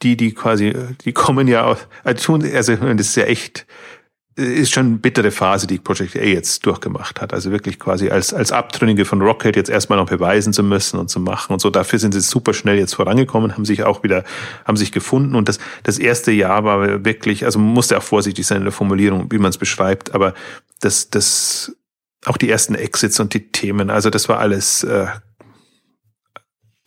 [0.01, 0.73] Die, die quasi,
[1.05, 3.65] die kommen ja aus, also das ist ja echt
[4.37, 7.33] ist schon eine bittere Phase, die Project A jetzt durchgemacht hat.
[7.33, 11.09] Also wirklich quasi als, als Abtrünnige von Rocket jetzt erstmal noch beweisen zu müssen und
[11.09, 11.69] zu machen und so.
[11.69, 14.25] Dafür sind sie super schnell jetzt vorangekommen, haben sich auch wieder,
[14.65, 15.35] haben sich gefunden.
[15.35, 18.73] Und das, das erste Jahr war wirklich, also man musste auch vorsichtig sein in der
[18.73, 20.33] Formulierung, wie man es beschreibt, aber
[20.81, 21.73] das, das,
[22.25, 25.07] auch die ersten Exits und die Themen, also das war alles äh,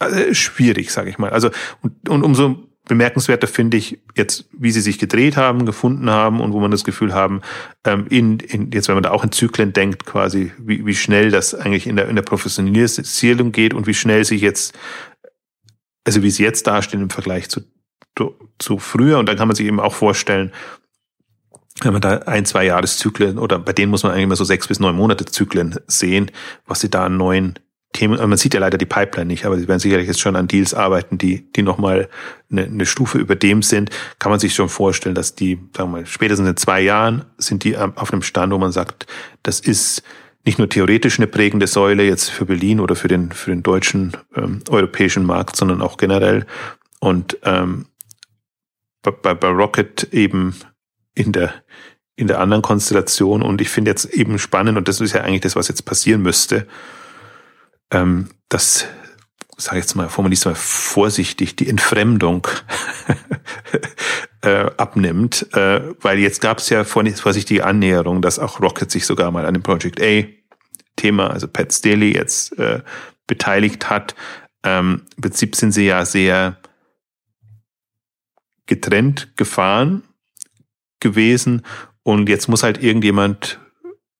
[0.01, 1.31] äh schwierig, sage ich mal.
[1.31, 6.41] Also und, und umso bemerkenswerter finde ich jetzt, wie sie sich gedreht haben, gefunden haben
[6.41, 7.43] und wo man das Gefühl haben,
[7.85, 11.31] ähm, in, in, jetzt wenn man da auch in Zyklen denkt, quasi, wie, wie schnell
[11.31, 14.77] das eigentlich in der, in der Professionalisierung geht und wie schnell sich jetzt,
[16.05, 17.61] also wie sie jetzt dastehen im Vergleich zu,
[18.59, 19.19] zu früher.
[19.19, 20.53] Und dann kann man sich eben auch vorstellen,
[21.83, 24.67] wenn man da ein, zwei Jahreszyklen oder bei denen muss man eigentlich immer so sechs
[24.67, 26.31] bis neun Monate Zyklen sehen,
[26.67, 27.59] was sie da an neuen
[27.93, 30.37] Themen, also man sieht ja leider die Pipeline nicht, aber sie werden sicherlich jetzt schon
[30.37, 32.09] an Deals arbeiten, die, die nochmal
[32.51, 33.91] eine, eine Stufe über dem sind.
[34.19, 37.65] Kann man sich schon vorstellen, dass die, sagen wir mal, spätestens in zwei Jahren sind
[37.65, 39.07] die auf einem Stand, wo man sagt,
[39.43, 40.03] das ist
[40.45, 44.17] nicht nur theoretisch eine prägende Säule jetzt für Berlin oder für den, für den deutschen,
[44.35, 46.47] ähm, europäischen Markt, sondern auch generell.
[47.01, 47.87] Und ähm,
[49.03, 50.55] bei, bei Rocket eben
[51.15, 51.55] in der,
[52.17, 53.43] in der anderen Konstellation.
[53.43, 56.23] Und ich finde jetzt eben spannend, und das ist ja eigentlich das, was jetzt passieren
[56.23, 56.67] müsste,
[57.91, 58.87] ähm, dass,
[59.57, 62.47] sage ich jetzt mal, formuliere mal vorsichtig, die Entfremdung
[64.43, 69.31] äh, abnimmt, äh, weil jetzt gab es ja vorsichtige Annäherung, dass auch Rocket sich sogar
[69.31, 70.25] mal an dem Project A
[70.97, 72.83] Thema, also Pat Staley jetzt äh,
[73.27, 74.15] beteiligt hat.
[74.65, 76.59] Ähm, Im Prinzip sind sie ja sehr
[78.67, 80.03] getrennt gefahren
[81.01, 81.63] gewesen
[82.03, 83.61] und jetzt muss halt irgendjemand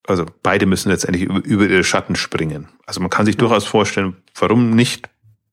[0.09, 2.69] also beide müssen letztendlich über, über ihre Schatten springen.
[2.87, 5.09] Also man kann sich durchaus vorstellen, warum nicht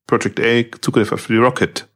[0.06, 1.88] Project A Zugriff auf die Rocket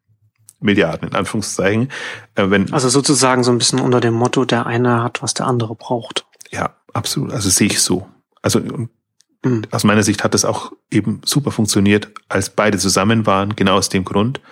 [0.60, 1.90] Milliarden in Anführungszeichen.
[2.34, 5.46] Äh, wenn, also sozusagen so ein bisschen unter dem Motto, der eine hat, was der
[5.46, 6.26] andere braucht.
[6.50, 7.32] Ja, absolut.
[7.32, 8.06] Also sehe ich so.
[8.42, 9.62] Also mhm.
[9.70, 13.88] aus meiner Sicht hat das auch eben super funktioniert, als beide zusammen waren, genau aus
[13.88, 14.42] dem Grund.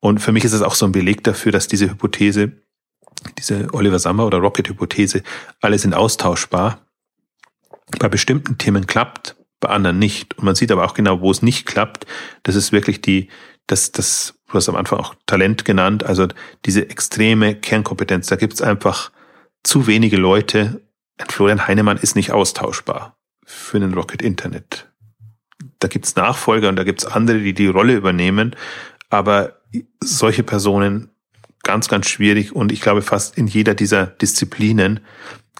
[0.00, 2.52] Und für mich ist es auch so ein Beleg dafür, dass diese Hypothese,
[3.38, 5.22] diese Oliver Sammer oder Rocket-Hypothese,
[5.60, 6.87] alle sind austauschbar
[7.98, 10.36] bei bestimmten Themen klappt, bei anderen nicht.
[10.38, 12.06] Und man sieht aber auch genau, wo es nicht klappt.
[12.42, 13.28] Das ist wirklich die,
[13.66, 16.28] das, das, du hast am Anfang auch Talent genannt, also
[16.64, 18.28] diese extreme Kernkompetenz.
[18.28, 19.10] Da gibt's einfach
[19.62, 20.82] zu wenige Leute.
[21.18, 24.88] Ein Florian Heinemann ist nicht austauschbar für einen Rocket Internet.
[25.80, 28.54] Da gibt's Nachfolger und da gibt's andere, die die Rolle übernehmen.
[29.10, 29.60] Aber
[30.00, 31.10] solche Personen
[31.62, 32.54] ganz, ganz schwierig.
[32.54, 35.00] Und ich glaube, fast in jeder dieser Disziplinen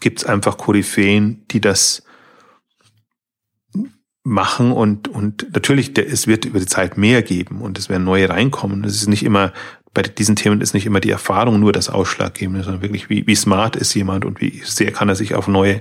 [0.01, 2.03] gibt's einfach Koryphäen, die das
[4.25, 8.05] machen und, und natürlich, der, es wird über die Zeit mehr geben und es werden
[8.05, 8.85] neue reinkommen.
[8.85, 9.53] Es ist nicht immer,
[9.95, 13.35] bei diesen Themen ist nicht immer die Erfahrung nur das Ausschlaggebende, sondern wirklich, wie, wie
[13.35, 15.81] smart ist jemand und wie sehr kann er sich auf neue,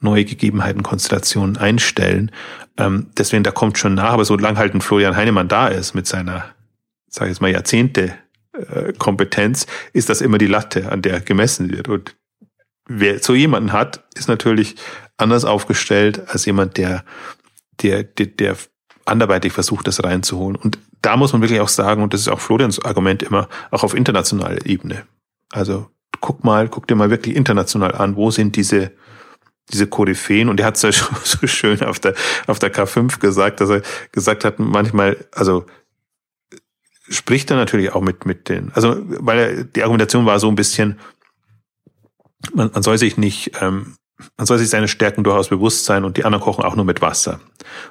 [0.00, 2.30] neue Gegebenheiten, Konstellationen einstellen.
[2.76, 6.06] Ähm, deswegen, da kommt schon nach, aber solange halt ein Florian Heinemann da ist mit
[6.06, 6.44] seiner,
[7.08, 8.14] sage ich jetzt mal, Jahrzehnte
[8.52, 11.88] äh, Kompetenz, ist das immer die Latte, an der gemessen wird.
[11.88, 12.16] Und
[12.88, 14.74] wer so jemanden hat, ist natürlich
[15.16, 17.04] anders aufgestellt als jemand, der
[17.82, 18.56] der, der, der
[19.04, 20.56] anderweitig versucht, das reinzuholen.
[20.56, 23.82] Und da muss man wirklich auch sagen, und das ist auch Florians Argument immer, auch
[23.82, 25.06] auf internationaler Ebene.
[25.50, 28.92] Also guck mal, guck dir mal wirklich international an, wo sind diese,
[29.72, 30.92] diese Koryphäen und er hat es ja
[31.24, 32.14] so schön auf der,
[32.46, 35.66] auf der K5 gesagt, dass er gesagt hat, manchmal, also
[37.08, 40.56] spricht er natürlich auch mit, mit den, also weil er, die Argumentation war so ein
[40.56, 40.98] bisschen,
[42.54, 43.96] man, man soll sich nicht ähm,
[44.36, 47.02] man soll sich seine Stärken durchaus bewusst sein und die anderen kochen auch nur mit
[47.02, 47.40] Wasser.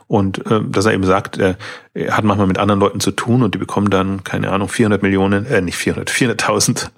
[0.07, 1.55] Und äh, dass er eben sagt, äh,
[1.93, 5.01] er hat manchmal mit anderen Leuten zu tun und die bekommen dann, keine Ahnung, 400
[5.01, 6.89] Millionen, äh, nicht 400, 400.000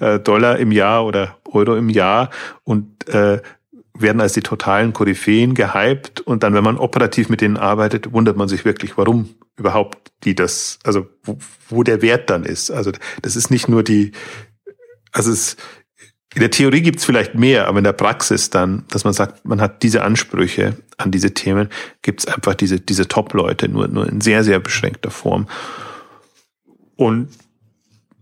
[0.00, 2.30] äh, Dollar im Jahr oder Euro im Jahr
[2.64, 3.40] und äh,
[3.98, 8.36] werden als die totalen Koryphäen gehypt und dann, wenn man operativ mit denen arbeitet, wundert
[8.36, 11.38] man sich wirklich, warum überhaupt die das, also wo,
[11.68, 12.70] wo der Wert dann ist.
[12.70, 12.92] Also
[13.22, 14.12] das ist nicht nur die,
[15.12, 15.56] also es
[16.36, 19.58] in der Theorie gibt's vielleicht mehr, aber in der Praxis dann, dass man sagt, man
[19.58, 21.70] hat diese Ansprüche an diese Themen,
[22.02, 25.48] gibt's einfach diese, diese Top-Leute nur, nur in sehr, sehr beschränkter Form.
[26.94, 27.30] Und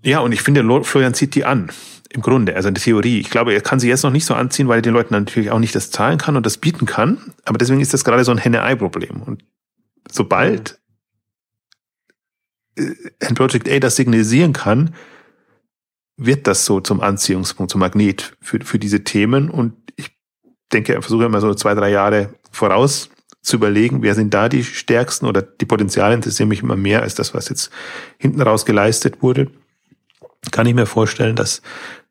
[0.05, 1.73] ja, und ich finde, Florian zieht die an.
[2.11, 3.19] Im Grunde, also in der Theorie.
[3.19, 5.51] Ich glaube, er kann sie jetzt noch nicht so anziehen, weil er den Leuten natürlich
[5.51, 7.19] auch nicht das zahlen kann und das bieten kann.
[7.45, 9.23] Aber deswegen ist das gerade so ein Henne-Ei-Problem.
[9.23, 9.45] Und
[10.09, 10.79] sobald
[12.77, 12.93] äh,
[13.27, 14.95] ein Project A das signalisieren kann,
[16.17, 19.51] wird das so zum Anziehungspunkt, zum Magnet für, für diese Themen.
[19.51, 20.17] Und ich
[20.73, 23.11] denke, versuche immer so zwei, drei Jahre voraus
[23.43, 27.15] zu überlegen, wer sind da die stärksten oder die Potenziale interessieren mich immer mehr als
[27.15, 27.71] das, was jetzt
[28.17, 29.51] hinten raus geleistet wurde.
[30.51, 31.61] Kann ich mir vorstellen, dass,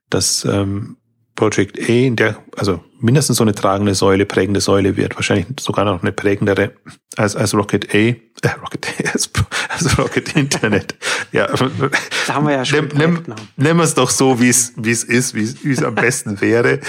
[0.09, 0.97] dass ähm,
[1.35, 5.83] Project A in der, also mindestens so eine tragende Säule, prägende Säule wird, wahrscheinlich sogar
[5.85, 6.73] noch eine prägendere
[7.15, 8.17] als, als Rocket A, äh,
[8.61, 9.29] Rocket A, als,
[9.69, 10.95] als Rocket Internet.
[11.31, 12.87] Ja, da haben wir ja schon.
[12.89, 13.23] Nehmen
[13.55, 16.79] nimm wir es doch so, wie es, wie es ist, wie es, am besten wäre.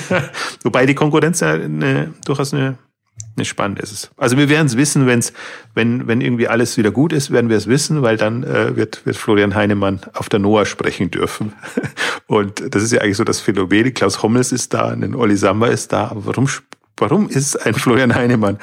[0.62, 2.78] Wobei die Konkurrenz ja eine, durchaus eine
[3.44, 4.10] spannend ist es.
[4.16, 5.32] Also wir werden es wissen, wenn's,
[5.74, 9.04] wenn, wenn irgendwie alles wieder gut ist, werden wir es wissen, weil dann äh, wird,
[9.06, 11.54] wird Florian Heinemann auf der NOAA sprechen dürfen.
[12.26, 13.94] Und das ist ja eigentlich so das Phänomen.
[13.94, 16.08] Klaus Hommels ist da, ein Olli Samba ist da.
[16.08, 16.48] Aber warum,
[16.98, 18.58] warum ist ein Florian Heinemann,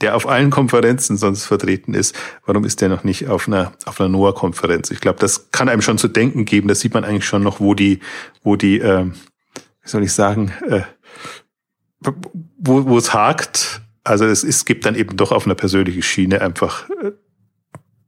[0.00, 2.16] der auf allen Konferenzen sonst vertreten ist,
[2.46, 4.90] warum ist der noch nicht auf einer, auf einer NOAA-Konferenz?
[4.90, 6.68] Ich glaube, das kann einem schon zu denken geben.
[6.68, 8.00] Das sieht man eigentlich schon noch, wo die,
[8.42, 10.82] wo die, äh, wie soll ich sagen, äh,
[12.58, 13.81] wo, wo es hakt.
[14.04, 17.12] Also es, es gibt dann eben doch auf einer persönlichen Schiene einfach äh,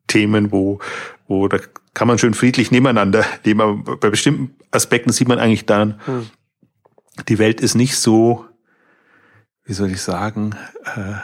[0.07, 0.81] Themen, wo,
[1.27, 1.59] wo da
[1.95, 3.61] kann man schön friedlich nebeneinander leben.
[3.61, 6.27] Aber bei bestimmten Aspekten sieht man eigentlich dann, hm.
[7.29, 8.45] die Welt ist nicht so,
[9.65, 11.15] wie soll ich sagen, äh,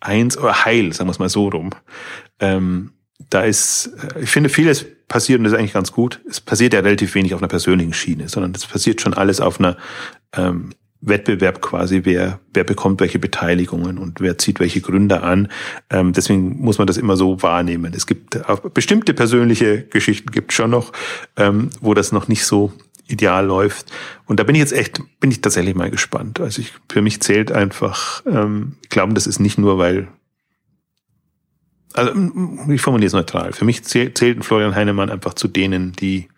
[0.00, 1.70] eins oder heil, sagen wir es mal so rum.
[2.40, 2.92] Ähm,
[3.30, 6.20] da ist, äh, ich finde, vieles passiert und das ist eigentlich ganz gut.
[6.28, 9.60] Es passiert ja relativ wenig auf einer persönlichen Schiene, sondern es passiert schon alles auf
[9.60, 9.76] einer
[10.34, 10.70] ähm,
[11.06, 15.48] Wettbewerb quasi, wer, wer bekommt welche Beteiligungen und wer zieht welche Gründe an.
[15.90, 17.92] Ähm, deswegen muss man das immer so wahrnehmen.
[17.94, 18.38] Es gibt
[18.72, 20.92] bestimmte persönliche Geschichten gibt schon noch,
[21.36, 22.72] ähm, wo das noch nicht so
[23.06, 23.92] ideal läuft.
[24.26, 26.40] Und da bin ich jetzt echt, bin ich tatsächlich mal gespannt.
[26.40, 30.08] Also ich, für mich zählt einfach, ähm, ich glaube, das ist nicht nur, weil
[31.94, 32.12] also
[32.72, 33.52] ich formuliere es neutral.
[33.52, 36.28] Für mich zählt Florian Heinemann einfach zu denen, die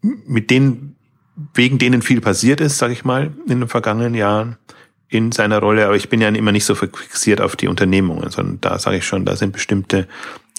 [0.00, 0.96] mit denen,
[1.54, 4.56] wegen denen viel passiert ist, sage ich mal, in den vergangenen Jahren
[5.08, 5.86] in seiner Rolle.
[5.86, 9.06] Aber ich bin ja immer nicht so fixiert auf die Unternehmungen, sondern da sage ich
[9.06, 10.08] schon, da sind bestimmte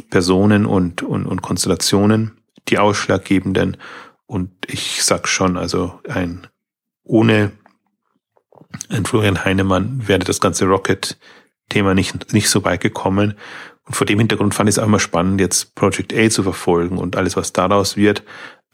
[0.10, 2.32] Personen und, und, und Konstellationen
[2.70, 3.78] die ausschlaggebenden.
[4.26, 6.48] Und ich sag schon, also ein
[7.04, 7.52] ohne
[8.90, 11.18] ein Florian Heinemann wäre das ganze Rocket
[11.70, 13.36] Thema nicht, nicht so weit gekommen.
[13.86, 16.98] Und vor dem Hintergrund fand ich es auch immer spannend, jetzt Project A zu verfolgen
[16.98, 18.24] und alles, was daraus wird,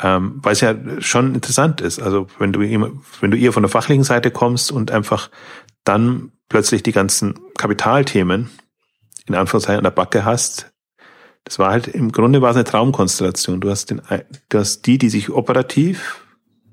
[0.02, 2.02] ähm, weil es ja schon interessant ist.
[2.02, 5.30] Also wenn du, wenn du eher von der fachlichen Seite kommst und einfach
[5.84, 8.50] dann plötzlich die ganzen Kapitalthemen
[9.28, 10.72] in Anführungszeichen an der Backe hast,
[11.44, 13.62] das war halt, im Grunde war es eine Traumkonstellation.
[13.62, 14.02] Du hast den,
[14.50, 16.26] du hast die, die sich operativ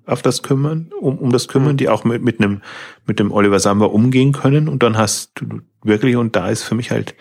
[0.07, 1.77] auf das kümmern, um, um das kümmern, mhm.
[1.79, 2.63] die auch mit, mit einem,
[3.07, 4.69] mit dem Oliver Samba umgehen können.
[4.69, 7.15] Und dann hast du wirklich, und da ist für mich halt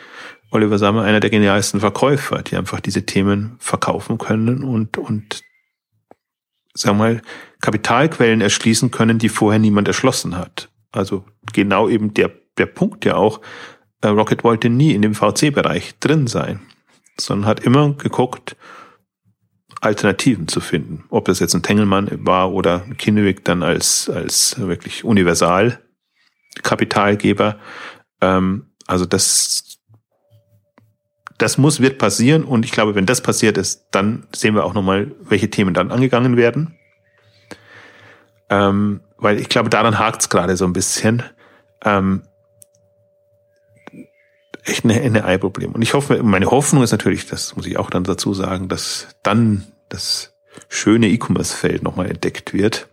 [0.51, 5.41] Oliver Samba einer der genialsten Verkäufer, die einfach diese Themen verkaufen können und, und,
[6.75, 7.21] sagen wir mal,
[7.61, 10.69] Kapitalquellen erschließen können, die vorher niemand erschlossen hat.
[10.91, 13.41] Also genau eben der, der Punkt ja auch,
[14.01, 16.59] äh, Rocket wollte nie in dem VC-Bereich drin sein,
[17.19, 18.55] sondern hat immer geguckt,
[19.81, 21.05] Alternativen zu finden.
[21.09, 27.59] Ob das jetzt ein Tengelmann war oder ein Kinnewig dann als, als wirklich Universal-Kapitalgeber.
[28.21, 29.64] Ähm, also das,
[31.37, 34.73] das muss, wird passieren und ich glaube, wenn das passiert ist, dann sehen wir auch
[34.73, 36.77] nochmal, welche Themen dann angegangen werden.
[38.49, 41.23] Ähm, weil ich glaube, daran hakt es gerade so ein bisschen.
[41.83, 42.23] Ähm,
[44.63, 45.71] echt eine, eine Ei-Problem.
[45.71, 49.07] Und ich hoffe, meine Hoffnung ist natürlich, das muss ich auch dann dazu sagen, dass
[49.23, 50.33] dann das
[50.69, 52.87] schöne E-Commerce-Feld nochmal entdeckt wird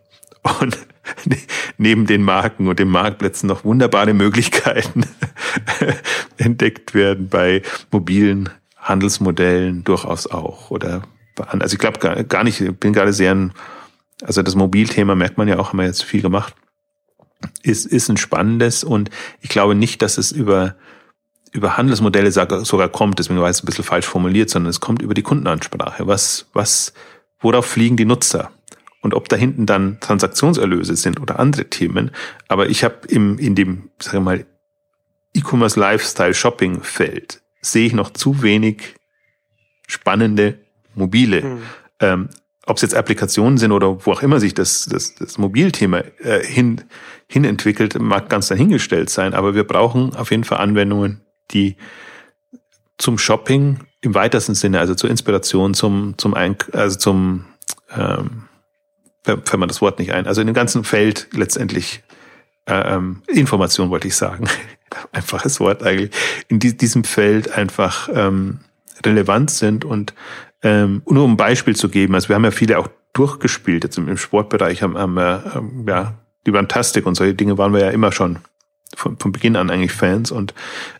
[0.60, 0.78] und
[1.78, 5.04] neben den Marken und den Marktplätzen noch wunderbare Möglichkeiten
[6.36, 11.02] entdeckt werden bei mobilen Handelsmodellen durchaus auch oder
[11.46, 13.52] also ich glaube gar, gar nicht, ich bin gerade sehr ein,
[14.22, 16.54] also das Mobilthema merkt man ja auch, haben wir jetzt viel gemacht,
[17.62, 20.76] ist, ist ein spannendes und ich glaube nicht, dass es über
[21.52, 25.12] über Handelsmodelle sogar kommt, deswegen war es ein bisschen falsch formuliert, sondern es kommt über
[25.12, 26.06] die Kundenansprache.
[26.06, 26.94] Was, was,
[27.40, 28.50] worauf fliegen die Nutzer?
[29.02, 32.12] Und ob da hinten dann Transaktionserlöse sind oder andere Themen.
[32.48, 34.46] Aber ich habe im, in dem, sagen wir mal,
[35.34, 38.94] E-Commerce Lifestyle Shopping Feld sehe ich noch zu wenig
[39.86, 40.58] spannende
[40.94, 41.42] mobile.
[41.42, 41.62] Hm.
[42.00, 42.28] Ähm,
[42.66, 46.44] ob es jetzt Applikationen sind oder wo auch immer sich das, das, das Mobilthema äh,
[46.44, 46.82] hin,
[47.26, 49.34] hin entwickelt, mag ganz dahingestellt sein.
[49.34, 51.76] Aber wir brauchen auf jeden Fall Anwendungen, die
[52.98, 57.46] zum Shopping im weitesten Sinne, also zur Inspiration, zum, zum ein, also zum,
[57.96, 58.44] ähm,
[59.24, 62.02] fällt man das Wort nicht ein, also in dem ganzen Feld letztendlich
[62.66, 64.48] äh, ähm, Information wollte ich sagen,
[65.12, 66.10] einfaches Wort eigentlich,
[66.48, 68.60] in die, diesem Feld einfach ähm,
[69.04, 70.14] relevant sind und
[70.62, 73.98] ähm, nur um ein Beispiel zu geben, also wir haben ja viele auch durchgespielt, jetzt
[73.98, 76.14] im, im Sportbereich haben, haben wir, ähm, ja,
[76.46, 78.38] die Fantastik und solche Dinge waren wir ja immer schon
[78.94, 80.54] von, von Beginn an eigentlich Fans und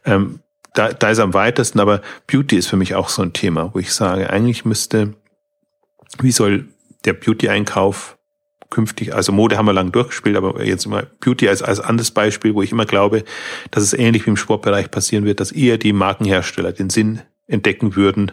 [0.04, 0.40] ähm,
[0.74, 3.78] da, da ist am weitesten, aber Beauty ist für mich auch so ein Thema, wo
[3.78, 5.14] ich sage, eigentlich müsste,
[6.20, 6.68] wie soll
[7.04, 8.18] der Beauty-Einkauf
[8.70, 12.54] künftig, also Mode haben wir lang durchgespielt, aber jetzt mal Beauty als, als anderes Beispiel,
[12.54, 13.22] wo ich immer glaube,
[13.70, 17.96] dass es ähnlich wie im Sportbereich passieren wird, dass eher die Markenhersteller den Sinn entdecken
[17.96, 18.32] würden,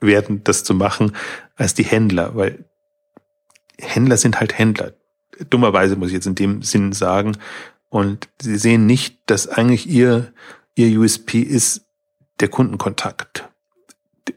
[0.00, 1.12] werden, das zu machen,
[1.54, 2.64] als die Händler, weil
[3.78, 4.92] Händler sind halt Händler.
[5.50, 7.36] Dummerweise muss ich jetzt in dem Sinn sagen,
[7.88, 10.32] und sie sehen nicht, dass eigentlich ihr,
[10.74, 11.86] ihr USP ist
[12.40, 13.48] der Kundenkontakt.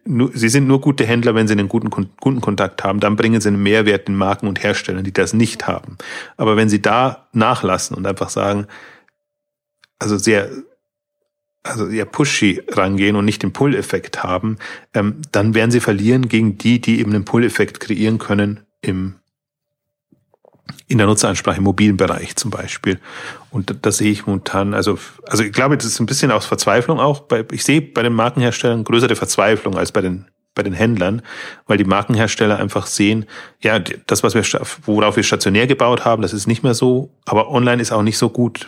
[0.05, 2.99] Sie sind nur gute Händler, wenn sie einen guten Kundenkontakt haben.
[2.99, 5.97] Dann bringen sie einen Mehrwert den Marken und Herstellern, die das nicht haben.
[6.37, 8.67] Aber wenn sie da nachlassen und einfach sagen,
[9.97, 10.49] also sehr,
[11.63, 14.57] also sehr pushy rangehen und nicht den Pull-Effekt haben,
[14.93, 19.18] ähm, dann werden sie verlieren gegen die, die eben einen Pull-Effekt kreieren können im
[20.87, 22.99] in der Nutzeransprache im mobilen Bereich zum Beispiel.
[23.51, 24.97] Und da, sehe ich momentan, also,
[25.27, 27.21] also ich glaube, das ist ein bisschen aus Verzweiflung auch.
[27.21, 31.21] Bei, ich sehe bei den Markenherstellern größere Verzweiflung als bei den bei den Händlern,
[31.67, 33.27] weil die Markenhersteller einfach sehen,
[33.61, 34.43] ja, das, was wir,
[34.85, 38.17] worauf wir stationär gebaut haben, das ist nicht mehr so, aber online ist auch nicht
[38.17, 38.67] so gut,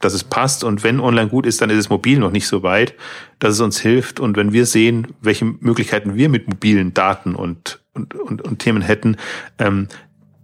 [0.00, 0.64] dass es passt.
[0.64, 2.94] Und wenn online gut ist, dann ist es mobil noch nicht so weit,
[3.38, 4.20] dass es uns hilft.
[4.20, 8.82] Und wenn wir sehen, welche Möglichkeiten wir mit mobilen Daten und, und, und, und Themen
[8.82, 9.16] hätten,
[9.58, 9.88] ähm,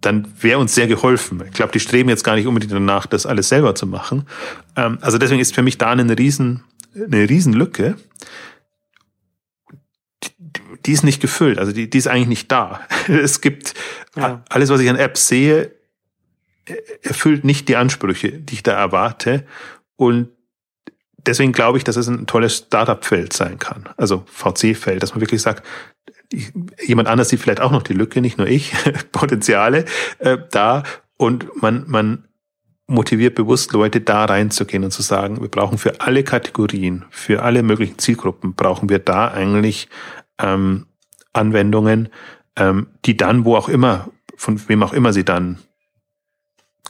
[0.00, 1.42] dann wäre uns sehr geholfen.
[1.46, 4.26] Ich glaube, die streben jetzt gar nicht unbedingt danach, das alles selber zu machen.
[4.76, 7.96] Ähm, also deswegen ist für mich da eine riesen, eine riesen Lücke.
[10.22, 10.50] Die,
[10.86, 12.80] die ist nicht gefüllt, also die, die ist eigentlich nicht da.
[13.08, 13.74] Es gibt
[14.16, 14.42] ja.
[14.48, 15.72] alles, was ich an Apps sehe,
[17.02, 19.46] erfüllt nicht die Ansprüche, die ich da erwarte.
[19.96, 20.28] Und
[21.26, 23.88] deswegen glaube ich, dass es ein tolles Startup-Feld sein kann.
[23.96, 25.66] Also VC-Feld, dass man wirklich sagt,
[26.32, 28.72] jemand anders sieht vielleicht auch noch die Lücke, nicht nur ich,
[29.12, 29.84] Potenziale
[30.18, 30.84] äh, da
[31.16, 32.28] und man, man
[32.86, 37.62] motiviert bewusst Leute da reinzugehen und zu sagen, wir brauchen für alle Kategorien, für alle
[37.62, 39.88] möglichen Zielgruppen, brauchen wir da eigentlich
[40.40, 40.86] ähm,
[41.32, 42.08] Anwendungen,
[42.56, 45.58] ähm, die dann, wo auch immer, von wem auch immer sie dann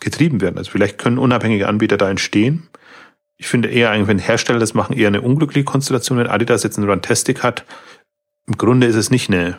[0.01, 0.57] getrieben werden.
[0.57, 2.69] Also vielleicht können unabhängige Anbieter da entstehen.
[3.37, 6.19] Ich finde eher eigentlich, wenn Hersteller das machen, eher eine unglückliche Konstellation.
[6.19, 7.65] Wenn Adidas jetzt einen Runtastic hat,
[8.51, 9.59] im Grunde ist es nicht eine,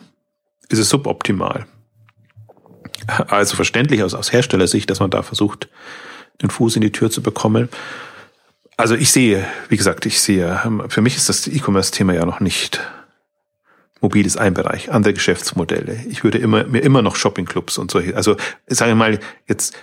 [0.67, 1.65] ist es suboptimal.
[3.07, 5.69] Also verständlich aus, aus Herstellersicht, dass man da versucht,
[6.41, 7.69] den Fuß in die Tür zu bekommen.
[8.75, 12.81] Also ich sehe, wie gesagt, ich sehe, für mich ist das E-Commerce-Thema ja noch nicht
[14.01, 16.03] mobil ist ein Bereich, andere Geschäftsmodelle.
[16.09, 18.35] Ich würde immer, mir immer noch Shoppingclubs und solche, also
[18.67, 19.77] sagen wir mal, jetzt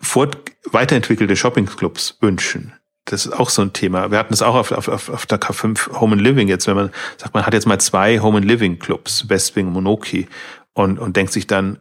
[0.00, 2.72] fort, weiterentwickelte Shoppingclubs wünschen.
[3.06, 4.10] Das ist auch so ein Thema.
[4.10, 6.90] Wir hatten es auch auf, auf, auf der K5 Home and Living jetzt, wenn man
[7.16, 10.28] sagt, man hat jetzt mal zwei Home and Living Clubs, Westwing, Monoki,
[10.74, 11.78] und, und denkt sich dann,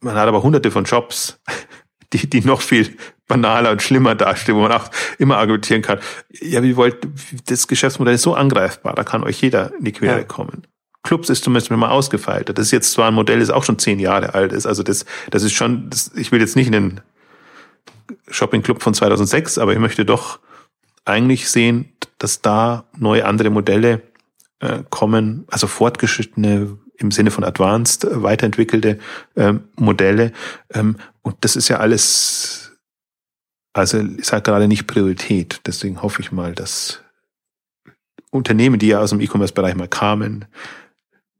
[0.00, 1.40] man hat aber hunderte von Shops,
[2.12, 2.96] die, die noch viel
[3.26, 5.98] banaler und schlimmer dastehen, wo man auch immer argumentieren kann,
[6.28, 7.08] ja, wie wollt,
[7.46, 10.24] das Geschäftsmodell ist so angreifbar, da kann euch jeder in die Quere ja.
[10.24, 10.66] kommen.
[11.04, 12.48] Clubs ist zumindest mal ausgefeilt.
[12.48, 14.66] Das ist jetzt zwar ein Modell, das auch schon zehn Jahre alt ist.
[14.66, 17.02] Also das, das ist schon, das, ich will jetzt nicht einen
[18.28, 20.40] Shopping Club von 2006, aber ich möchte doch
[21.04, 24.02] eigentlich sehen, dass da neue andere Modelle
[24.60, 28.98] äh, kommen, also fortgeschrittene im Sinne von advanced, äh, weiterentwickelte
[29.36, 30.32] ähm, Modelle.
[30.72, 32.72] Ähm, und das ist ja alles,
[33.72, 35.60] also ist halt gerade nicht Priorität.
[35.66, 37.02] Deswegen hoffe ich mal, dass
[38.30, 40.46] Unternehmen, die ja aus dem E-Commerce-Bereich mal kamen,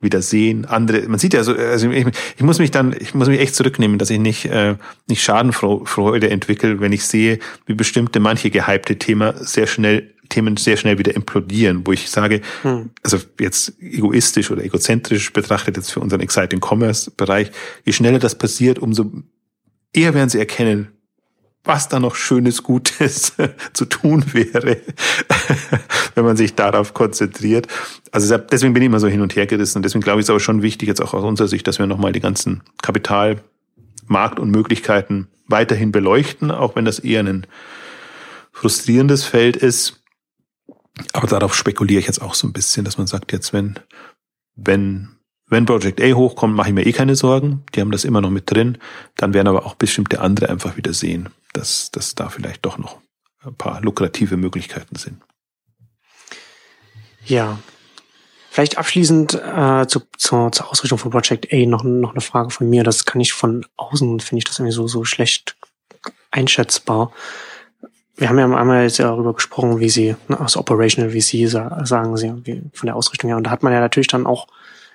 [0.04, 0.64] wieder sehen.
[0.64, 3.56] Andere, man sieht ja so, also ich, ich muss mich dann, ich muss mich echt
[3.56, 4.76] zurücknehmen, dass ich nicht, äh,
[5.08, 10.76] nicht Schadenfreude entwickle, wenn ich sehe, wie bestimmte manche gehypte Thema sehr schnell Themen sehr
[10.78, 12.90] schnell wieder implodieren, wo ich sage, hm.
[13.02, 17.50] also jetzt egoistisch oder egozentrisch betrachtet jetzt für unseren Exciting Commerce Bereich,
[17.84, 19.12] je schneller das passiert, umso
[19.92, 20.88] eher werden sie erkennen,
[21.64, 23.32] was da noch schönes Gutes
[23.72, 24.78] zu tun wäre,
[26.14, 27.66] wenn man sich darauf konzentriert.
[28.12, 30.40] Also deswegen bin ich immer so hin und her gerissen deswegen glaube ich, ist aber
[30.40, 35.28] schon wichtig, jetzt auch aus unserer Sicht, dass wir nochmal die ganzen Kapitalmarkt und Möglichkeiten
[35.46, 37.46] weiterhin beleuchten, auch wenn das eher ein
[38.52, 40.02] frustrierendes Feld ist.
[41.12, 43.80] Aber darauf spekuliere ich jetzt auch so ein bisschen, dass man sagt, jetzt wenn,
[44.54, 47.64] wenn wenn Project A hochkommt, mache ich mir eh keine Sorgen.
[47.74, 48.78] Die haben das immer noch mit drin.
[49.16, 52.98] Dann werden aber auch bestimmte andere einfach wieder sehen, dass, dass da vielleicht doch noch
[53.44, 55.20] ein paar lukrative Möglichkeiten sind.
[57.26, 57.58] Ja.
[58.50, 62.70] Vielleicht abschließend äh, zu, zur, zur Ausrichtung von Project A noch, noch eine Frage von
[62.70, 62.84] mir.
[62.84, 65.56] Das kann ich von außen, finde ich das irgendwie so, so schlecht
[66.30, 67.12] einschätzbar.
[68.16, 72.32] Wir haben ja einmal jetzt darüber gesprochen, wie sie, ne, aus Operational VC sagen sie,
[72.44, 73.36] wie, von der Ausrichtung her.
[73.36, 74.46] Und da hat man ja natürlich dann auch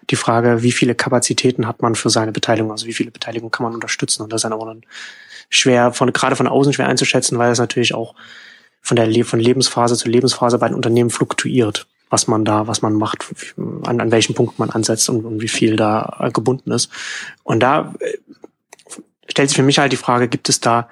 [0.10, 3.64] die Frage, wie viele Kapazitäten hat man für seine Beteiligung, also wie viele Beteiligung kann
[3.64, 4.24] man unterstützen.
[4.24, 4.84] Und das ist dann aber dann
[5.50, 8.16] schwer, von, gerade von außen schwer einzuschätzen, weil es natürlich auch
[8.82, 12.94] von der von Lebensphase zu Lebensphase bei den Unternehmen fluktuiert, was man da, was man
[12.94, 13.26] macht,
[13.58, 16.90] an, an welchem Punkt man ansetzt und, und wie viel da gebunden ist.
[17.44, 18.18] Und da äh,
[19.28, 20.90] stellt sich für mich halt die Frage, gibt es da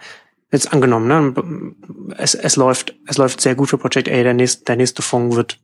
[0.51, 4.65] jetzt angenommen, ne, es, es läuft, es läuft sehr gut für Project A, der nächste,
[4.65, 5.59] der nächste Fonds wird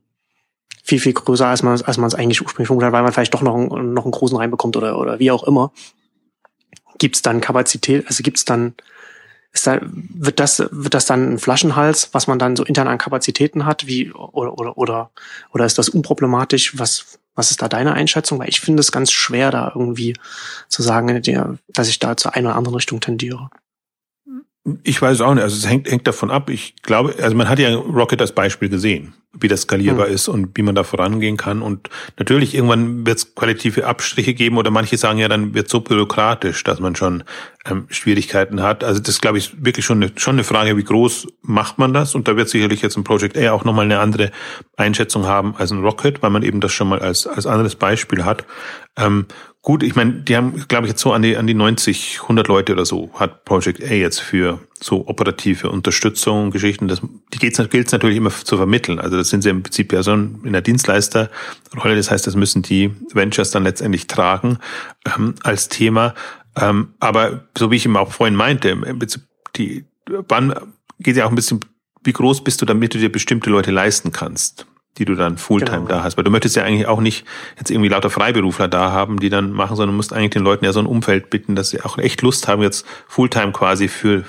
[0.84, 3.34] viel, viel größer, als man, als man es eigentlich ursprünglich vermutet hat, weil man vielleicht
[3.34, 5.72] doch noch, einen, noch einen großen reinbekommt oder, oder wie auch immer.
[7.00, 8.76] Gibt es dann Kapazität, also gibt es dann,
[9.54, 12.98] ist da, wird das, wird das dann ein Flaschenhals, was man dann so intern an
[12.98, 15.12] Kapazitäten hat, wie, oder, oder, oder,
[15.52, 16.78] oder ist das unproblematisch?
[16.78, 18.40] Was, was ist da deine Einschätzung?
[18.40, 20.18] Weil ich finde es ganz schwer, da irgendwie
[20.68, 23.50] zu sagen, dass ich da zur einen oder anderen Richtung tendiere.
[24.84, 25.44] Ich weiß auch nicht.
[25.44, 26.50] Also es hängt, hängt davon ab.
[26.50, 30.14] Ich glaube, also man hat ja Rocket als Beispiel gesehen, wie das skalierbar hm.
[30.14, 31.62] ist und wie man da vorangehen kann.
[31.62, 35.82] Und natürlich irgendwann wird es qualitative Abstriche geben oder manche sagen ja, dann wird so
[35.82, 37.26] bürokratisch, dass man schon
[37.66, 38.86] ähm, Schwierigkeiten hat.
[38.86, 42.16] Also das glaube ich wirklich schon eine, schon eine Frage, wie groß macht man das?
[42.16, 44.32] Und da wird sicherlich jetzt ein Project A auch nochmal eine andere
[44.78, 48.24] Einschätzung haben als ein Rocket, weil man eben das schon mal als, als anderes Beispiel
[48.24, 48.46] hat.
[48.96, 49.26] Ähm,
[49.66, 52.50] Gut, ich meine, die haben, glaube ich, jetzt so an die, an die 90, 100
[52.50, 56.90] Leute oder so hat Project A jetzt für so operative Unterstützung, Geschichten.
[56.90, 57.02] Das,
[57.34, 59.00] die gilt es natürlich immer zu vermitteln.
[59.00, 61.96] Also das sind sie im Prinzip ja so in der Dienstleisterrolle.
[61.96, 64.58] Das heißt, das müssen die Ventures dann letztendlich tragen
[65.16, 66.14] ähm, als Thema.
[66.60, 69.22] Ähm, aber so wie ich eben auch vorhin meinte, im Prinzip
[69.56, 69.86] die,
[70.28, 70.54] wann
[71.00, 71.62] geht ja auch ein bisschen,
[72.04, 75.86] wie groß bist du, damit du dir bestimmte Leute leisten kannst die du dann Fulltime
[75.86, 75.90] genau.
[75.90, 76.18] da hast.
[76.18, 77.26] Weil du möchtest ja eigentlich auch nicht
[77.58, 80.66] jetzt irgendwie lauter Freiberufler da haben, die dann machen, sondern du musst eigentlich den Leuten
[80.66, 84.24] ja so ein Umfeld bitten, dass sie auch echt Lust haben, jetzt Fulltime quasi für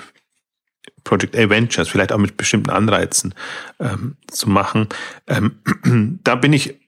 [1.03, 3.35] Project A Ventures, vielleicht auch mit bestimmten Anreizen
[3.79, 4.89] ähm, zu machen.
[5.27, 5.59] Ähm,
[6.23, 6.79] da bin ich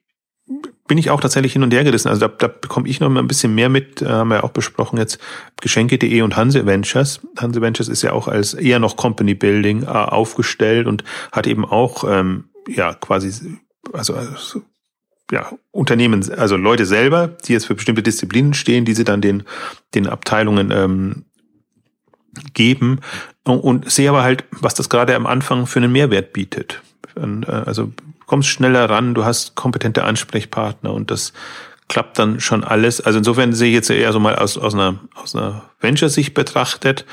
[0.87, 2.07] bin ich auch tatsächlich hin und her gerissen.
[2.07, 4.43] Also da, da bekomme ich noch mal ein bisschen mehr mit, äh, haben wir ja
[4.43, 5.19] auch besprochen jetzt,
[5.59, 7.19] Geschenke.de und Hanse Ventures.
[7.37, 11.03] Hanse Ventures ist ja auch als eher noch Company Building äh, aufgestellt und
[11.33, 13.57] hat eben auch ähm, ja quasi
[13.93, 14.61] also, also
[15.31, 19.43] ja, Unternehmen, also Leute selber, die jetzt für bestimmte Disziplinen stehen, die sie dann den,
[19.93, 21.25] den Abteilungen ähm,
[22.53, 23.01] geben
[23.43, 26.81] und, sehe aber halt, was das gerade am Anfang für einen Mehrwert bietet.
[27.15, 27.91] Äh, also
[28.25, 31.33] kommst schneller ran, du hast kompetente Ansprechpartner und das
[31.87, 33.01] klappt dann schon alles.
[33.01, 37.05] Also insofern sehe ich jetzt eher so mal aus, aus einer, aus einer Venture-Sicht betrachtet,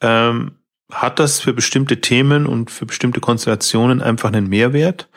[0.00, 0.52] ähm,
[0.90, 5.08] hat das für bestimmte Themen und für bestimmte Konstellationen einfach einen Mehrwert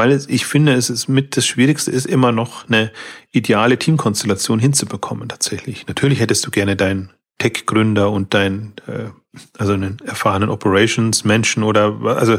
[0.00, 2.90] weil es, ich finde, es ist mit das Schwierigste ist immer noch eine
[3.32, 5.86] ideale Teamkonstellation hinzubekommen tatsächlich.
[5.88, 9.10] Natürlich hättest du gerne deinen Tech-Gründer und deinen, äh,
[9.58, 12.38] also einen erfahrenen Operations-Menschen oder also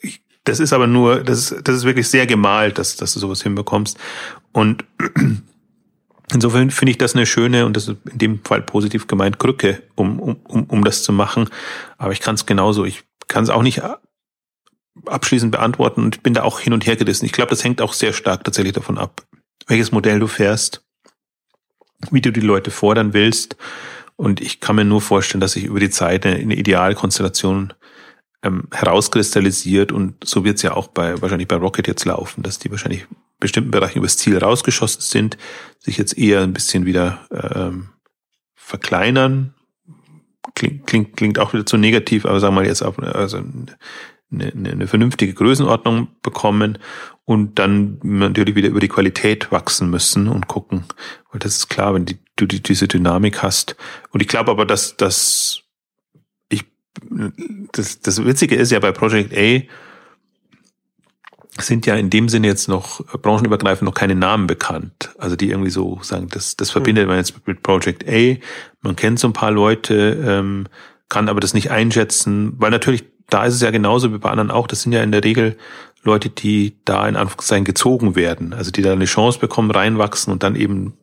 [0.00, 3.20] ich, das ist aber nur, das ist, das ist wirklich sehr gemalt, dass, dass du
[3.20, 3.98] sowas hinbekommst.
[4.52, 4.86] Und
[6.32, 9.82] insofern finde ich das eine schöne und das ist in dem Fall positiv gemeint Krücke,
[9.96, 11.50] um, um, um, um das zu machen.
[11.98, 12.86] Aber ich kann es genauso.
[12.86, 13.82] Ich kann es auch nicht
[15.06, 17.26] abschließend beantworten und bin da auch hin und her gerissen.
[17.26, 19.26] Ich glaube, das hängt auch sehr stark tatsächlich davon ab,
[19.66, 20.84] welches Modell du fährst,
[22.10, 23.56] wie du die Leute fordern willst.
[24.16, 27.72] Und ich kann mir nur vorstellen, dass sich über die Zeit eine, eine Idealkonstellation
[28.42, 32.58] ähm, herauskristallisiert und so wird es ja auch bei wahrscheinlich bei Rocket jetzt laufen, dass
[32.58, 33.06] die wahrscheinlich
[33.40, 35.38] bestimmten Bereichen übers Ziel rausgeschossen sind,
[35.78, 37.90] sich jetzt eher ein bisschen wieder ähm,
[38.54, 39.54] verkleinern.
[40.54, 43.42] Klingt, klingt, klingt auch wieder zu negativ, aber sagen wir jetzt auch, also
[44.30, 46.78] eine, eine vernünftige Größenordnung bekommen
[47.24, 50.84] und dann natürlich wieder über die Qualität wachsen müssen und gucken,
[51.30, 53.76] weil das ist klar, wenn die, du die, diese Dynamik hast.
[54.10, 55.60] Und ich glaube aber, dass, dass
[56.48, 56.64] ich
[57.72, 59.62] das, das Witzige ist ja bei Project A
[61.60, 65.10] sind ja in dem Sinne jetzt noch branchenübergreifend noch keine Namen bekannt.
[65.18, 67.08] Also die irgendwie so sagen, das, das verbindet hm.
[67.08, 68.36] man jetzt mit Project A.
[68.80, 70.66] Man kennt so ein paar Leute, ähm,
[71.08, 74.50] kann aber das nicht einschätzen, weil natürlich da ist es ja genauso wie bei anderen
[74.50, 74.66] auch.
[74.66, 75.56] Das sind ja in der Regel
[76.02, 78.54] Leute, die da in Anführungszeichen gezogen werden.
[78.54, 80.94] Also die da eine Chance bekommen, reinwachsen und dann eben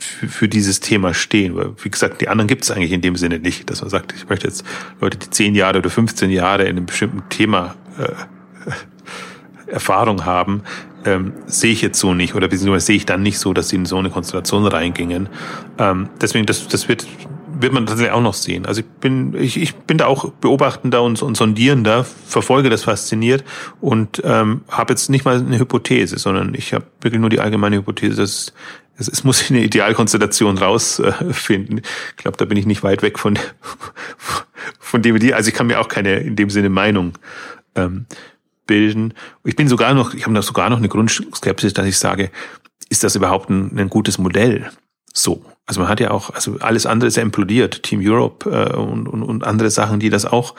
[0.00, 1.56] für, für dieses Thema stehen.
[1.56, 4.14] Weil, wie gesagt, die anderen gibt es eigentlich in dem Sinne nicht, dass man sagt,
[4.16, 4.64] ich möchte jetzt
[5.00, 10.62] Leute, die zehn Jahre oder 15 Jahre in einem bestimmten Thema äh, Erfahrung haben,
[11.04, 13.76] ähm, sehe ich jetzt so nicht oder beziehungsweise sehe ich dann nicht so, dass sie
[13.76, 15.28] in so eine Konstellation reingingen.
[15.78, 17.06] Ähm, deswegen, das, das wird
[17.60, 18.66] wird man tatsächlich auch noch sehen.
[18.66, 23.44] Also ich bin, ich, ich bin da auch beobachtender und, und sondierender, verfolge das fasziniert
[23.80, 27.76] und ähm, habe jetzt nicht mal eine Hypothese, sondern ich habe wirklich nur die allgemeine
[27.76, 28.52] Hypothese, dass
[28.96, 31.78] es, es muss eine Idealkonstellation rausfinden.
[31.78, 33.38] Äh, ich glaube, da bin ich nicht weit weg von
[34.78, 37.14] von dem, also ich kann mir auch keine in dem Sinne Meinung
[37.74, 38.06] ähm,
[38.66, 39.14] bilden.
[39.44, 42.30] Ich bin sogar noch, ich habe sogar noch eine Grundskepsis, dass ich sage,
[42.88, 44.70] ist das überhaupt ein, ein gutes Modell?
[45.12, 45.44] So.
[45.66, 49.08] Also man hat ja auch, also alles andere ist ja implodiert, Team Europe äh, und,
[49.08, 50.54] und, und andere Sachen, die das auch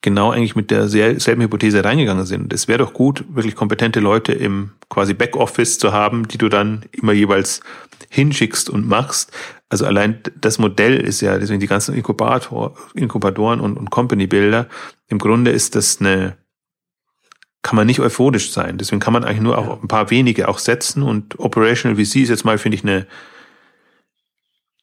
[0.00, 2.52] genau eigentlich mit derselben Hypothese reingegangen sind.
[2.52, 6.84] Es wäre doch gut, wirklich kompetente Leute im quasi Backoffice zu haben, die du dann
[6.92, 7.60] immer jeweils
[8.08, 9.32] hinschickst und machst.
[9.68, 14.68] Also allein das Modell ist ja, deswegen die ganzen Inkubator, Inkubatoren und, und Company-Bilder,
[15.08, 16.36] im Grunde ist das eine,
[17.62, 18.78] kann man nicht euphorisch sein.
[18.78, 22.28] Deswegen kann man eigentlich nur auch ein paar wenige auch setzen und Operational VC ist
[22.28, 23.06] jetzt mal, finde ich, eine,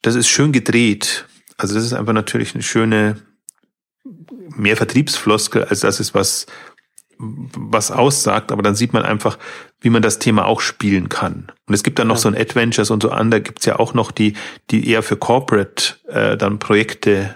[0.03, 1.25] das ist schön gedreht.
[1.57, 3.17] Also das ist einfach natürlich eine schöne,
[4.55, 6.45] mehr Vertriebsfloskel, als das ist was,
[7.17, 9.39] was aussagt, aber dann sieht man einfach,
[9.79, 11.51] wie man das Thema auch spielen kann.
[11.67, 12.21] Und es gibt dann noch ja.
[12.21, 14.33] so ein Adventures und so an, da gibt's ja auch noch die,
[14.71, 17.35] die eher für Corporate äh, dann Projekte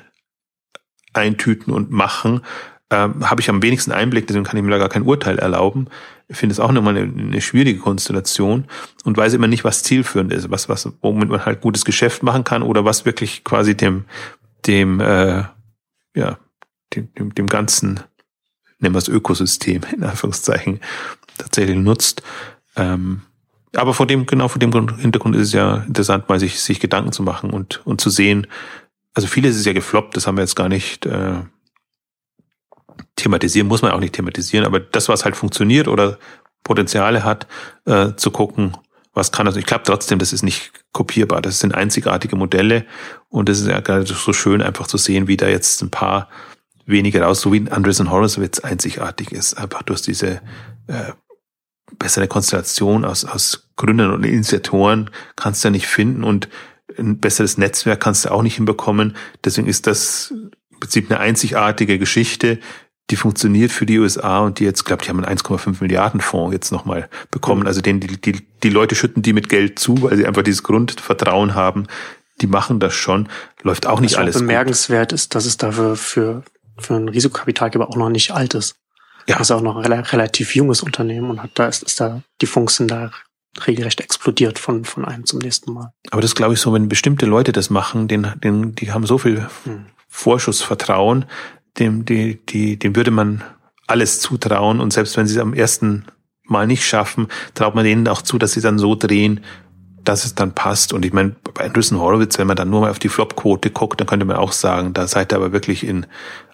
[1.14, 2.42] eintüten und machen,
[2.90, 5.88] ähm, habe ich am wenigsten Einblick, deswegen kann ich mir da gar kein Urteil erlauben.
[6.30, 8.66] Ich finde es auch nochmal eine, eine schwierige Konstellation
[9.06, 12.44] und weiß immer nicht, was zielführend ist, was, was, womit man halt gutes Geschäft machen
[12.44, 14.06] kann oder was wirklich quasi dem,
[14.66, 15.44] dem, äh,
[16.16, 16.38] ja,
[16.96, 18.02] dem, dem, dem ganzen,
[18.80, 20.82] nennen wir es Ökosystem, in Anführungszeichen,
[21.38, 22.24] tatsächlich nutzt.
[22.76, 23.22] Ähm,
[23.76, 27.12] aber vor dem, genau vor dem Hintergrund ist es ja interessant, mal sich, sich Gedanken
[27.12, 28.48] zu machen und, und zu sehen,
[29.14, 31.40] also vieles ist ja gefloppt, das haben wir jetzt gar nicht äh,
[33.28, 36.18] thematisieren, muss man auch nicht thematisieren, aber das, was halt funktioniert oder
[36.64, 37.48] Potenziale hat,
[37.86, 38.76] äh, zu gucken,
[39.14, 39.56] was kann das.
[39.56, 41.42] Ich glaube trotzdem, das ist nicht kopierbar.
[41.42, 42.86] Das sind einzigartige Modelle
[43.30, 46.30] und es ist ja gerade so schön, einfach zu sehen, wie da jetzt ein paar
[46.86, 50.42] wenige raus, so wie Andreessen Horowitz einzigartig ist, einfach durch diese
[50.88, 51.12] äh,
[52.00, 56.48] bessere Konstellation aus, aus Gründern und Initiatoren kannst du ja nicht finden und
[56.98, 59.16] ein besseres Netzwerk kannst du auch nicht hinbekommen.
[59.44, 60.34] Deswegen ist das
[60.72, 62.60] im Prinzip eine einzigartige Geschichte,
[63.10, 66.54] die funktioniert für die USA und die jetzt, glaube ich, haben einen 1,5 Milliarden Fonds
[66.54, 67.62] jetzt nochmal bekommen.
[67.62, 67.68] Mhm.
[67.68, 70.64] Also den, die, die, die Leute schütten die mit Geld zu, weil sie einfach dieses
[70.64, 71.88] Grundvertrauen haben.
[72.42, 73.30] Die machen das schon.
[73.64, 74.36] Läuft auch nicht Was alles.
[74.36, 75.14] Was bemerkenswert gut.
[75.16, 76.44] ist, dass es dafür für,
[76.78, 78.76] für einen Risikokapitalgeber auch noch nicht alt ist.
[79.28, 79.38] Ja.
[79.38, 82.46] Das ist auch noch ein relativ junges Unternehmen und hat da ist, ist da die
[82.46, 83.12] Funks da
[83.66, 85.92] regelrecht explodiert von, von einem zum nächsten Mal.
[86.12, 89.18] Aber das glaube ich so, wenn bestimmte Leute das machen, den, den, die haben so
[89.18, 89.88] viel hm.
[90.08, 91.26] Vorschussvertrauen,
[91.80, 93.44] dem, die, die, dem würde man
[93.88, 96.06] alles zutrauen und selbst wenn sie es am ersten
[96.44, 99.42] Mal nicht schaffen, traut man denen auch zu, dass sie dann so drehen,
[100.08, 100.94] dass es dann passt.
[100.94, 104.00] Und ich meine, bei Anderson Horowitz, wenn man dann nur mal auf die Flop-Quote guckt,
[104.00, 106.06] dann könnte man auch sagen, da seid ihr aber wirklich in,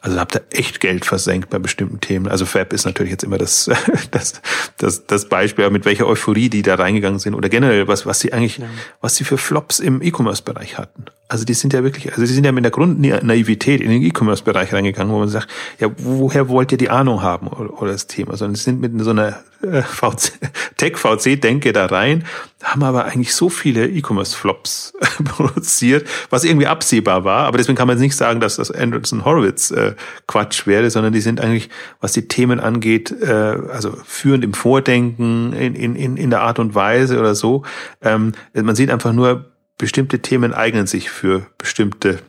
[0.01, 2.27] also habt ihr echt Geld versenkt bei bestimmten Themen.
[2.27, 3.69] Also Fab ist natürlich jetzt immer das,
[4.11, 4.41] das,
[4.77, 8.33] das, das Beispiel, mit welcher Euphorie die da reingegangen sind oder generell was, was sie
[8.33, 8.65] eigentlich, ja.
[9.01, 11.05] was sie für Flops im E-Commerce-Bereich hatten.
[11.33, 14.71] Also die sind ja wirklich, also die sind ja mit der Grundnaivität in den E-Commerce-Bereich
[14.71, 15.47] reingegangen, wo man sagt,
[15.79, 18.37] ja, woher wollt ihr die Ahnung haben oder, oder das Thema?
[18.37, 20.33] Sondern sie sind mit so einer äh, VC,
[20.77, 22.23] Tech-VC-Denke da rein,
[22.61, 27.47] haben aber eigentlich so viele E-Commerce-Flops produziert, was irgendwie absehbar war.
[27.47, 29.95] Aber deswegen kann man jetzt nicht sagen, dass das Anderson Horowitz äh,
[30.27, 31.69] Quatsch wäre, sondern die sind eigentlich,
[31.99, 36.75] was die Themen angeht, äh, also führend im Vordenken, in, in, in der Art und
[36.75, 37.63] Weise oder so.
[38.03, 42.19] Ähm, man sieht einfach nur, bestimmte Themen eignen sich für bestimmte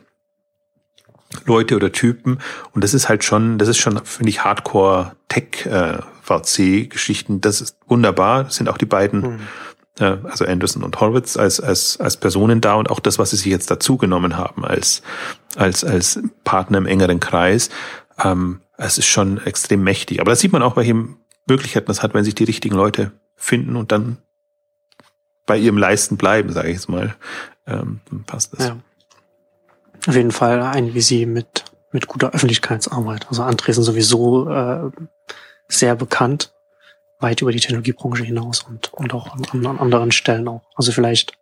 [1.45, 2.39] Leute oder Typen.
[2.73, 5.97] Und das ist halt schon, das ist schon, finde ich, Hardcore Tech äh.
[7.41, 8.45] Das ist wunderbar.
[8.45, 9.39] Das sind auch die beiden, mhm.
[9.99, 13.37] äh, also Anderson und Horwitz als, als, als Personen da und auch das, was sie
[13.37, 15.01] sich jetzt dazu genommen haben als,
[15.55, 17.69] als, als Partner im engeren Kreis.
[18.23, 20.19] Ähm, es ist schon extrem mächtig.
[20.19, 20.95] Aber das sieht man auch, welche
[21.47, 24.17] Möglichkeiten das hat, wenn sich die richtigen Leute finden und dann
[25.45, 27.15] bei ihrem Leisten bleiben, sage ich jetzt mal,
[27.67, 28.67] ähm, passt das.
[28.67, 28.77] Ja.
[30.07, 33.27] Auf jeden Fall ein wie sie mit, mit guter Öffentlichkeitsarbeit.
[33.29, 34.91] Also Andresen sowieso äh,
[35.67, 36.53] sehr bekannt,
[37.19, 40.61] weit über die Technologiebranche hinaus und, und auch an, an anderen Stellen auch.
[40.75, 41.33] Also vielleicht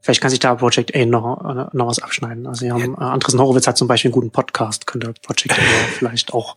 [0.00, 2.46] Vielleicht kann sich da Project A noch, äh, noch was abschneiden.
[2.46, 3.08] Also sie haben, ja.
[3.08, 5.62] äh, Andres Horowitz hat zum Beispiel einen guten Podcast, könnte Project A
[5.98, 6.56] vielleicht auch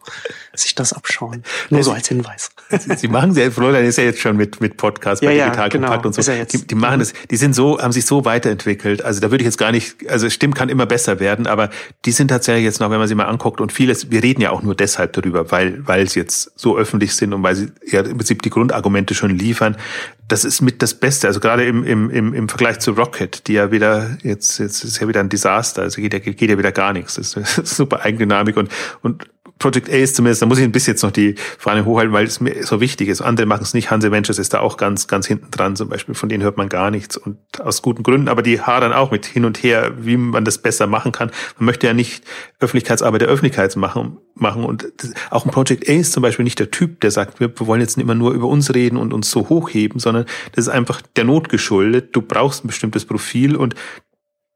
[0.53, 1.43] sich das abschauen.
[1.69, 2.51] Nur so als Hinweis.
[2.69, 5.69] Sie, sie machen sie, Florian ist ja jetzt schon mit, mit Podcast bei ja, Digital
[5.69, 5.87] genau.
[5.87, 6.31] Kompakt und so.
[6.31, 9.03] Die, die machen das, die sind so, haben sich so weiterentwickelt.
[9.03, 11.71] Also da würde ich jetzt gar nicht, also Stimmt kann immer besser werden, aber
[12.05, 14.51] die sind tatsächlich jetzt noch, wenn man sie mal anguckt und vieles, wir reden ja
[14.51, 18.01] auch nur deshalb darüber, weil, weil sie jetzt so öffentlich sind und weil sie ja
[18.01, 19.77] im Prinzip die Grundargumente schon liefern
[20.32, 21.27] das ist mit das Beste.
[21.27, 24.99] Also gerade im, im, im, im Vergleich zu Rocket, die ja wieder, jetzt, jetzt ist
[25.01, 27.15] ja wieder ein Desaster, also geht ja, geht ja wieder gar nichts.
[27.15, 28.71] Das ist super Eigendynamik und,
[29.01, 29.27] und
[29.62, 32.26] Project A ist zumindest, da muss ich ein bisschen jetzt noch die Fahne hochhalten, weil
[32.26, 33.22] es mir so wichtig ist.
[33.22, 33.91] Andere machen es nicht.
[33.91, 36.16] Hanse Ventures ist da auch ganz, ganz hinten dran zum Beispiel.
[36.16, 38.28] Von denen hört man gar nichts und aus guten Gründen.
[38.28, 41.32] Aber die hadern auch mit hin und her, wie man das besser machen kann.
[41.57, 42.24] Man möchte ja nicht
[42.59, 44.18] Öffentlichkeitsarbeit der Öffentlichkeit machen.
[44.34, 44.64] machen.
[44.64, 44.91] Und
[45.30, 47.98] auch ein Project A ist zum Beispiel nicht der Typ, der sagt, wir wollen jetzt
[47.98, 51.23] nicht immer nur über uns reden und uns so hochheben, sondern das ist einfach der
[51.23, 52.15] Not geschuldet.
[52.15, 53.76] Du brauchst ein bestimmtes Profil und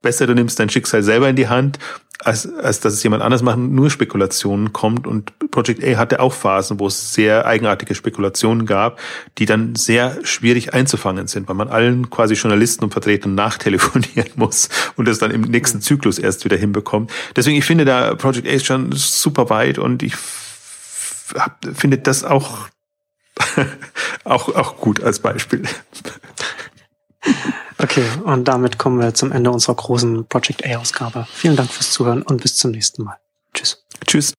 [0.05, 1.79] besser, du nimmst dein Schicksal selber in die Hand
[2.23, 5.05] als, als dass es jemand anders macht, nur Spekulationen kommt.
[5.07, 8.99] Und Project A hatte auch Phasen, wo es sehr eigenartige Spekulationen gab,
[9.37, 14.69] die dann sehr schwierig einzufangen sind, weil man allen quasi Journalisten und Vertretern nachtelefonieren muss
[14.95, 17.11] und das dann im nächsten Zyklus erst wieder hinbekommt.
[17.35, 20.15] Deswegen, ich finde da Project A ist schon super weit und ich
[21.73, 22.69] finde das auch,
[24.23, 25.63] auch, auch gut als Beispiel.
[27.77, 31.27] Okay, und damit kommen wir zum Ende unserer großen Project A-Ausgabe.
[31.33, 33.17] Vielen Dank fürs Zuhören und bis zum nächsten Mal.
[33.53, 33.83] Tschüss.
[34.05, 34.33] Tschüss.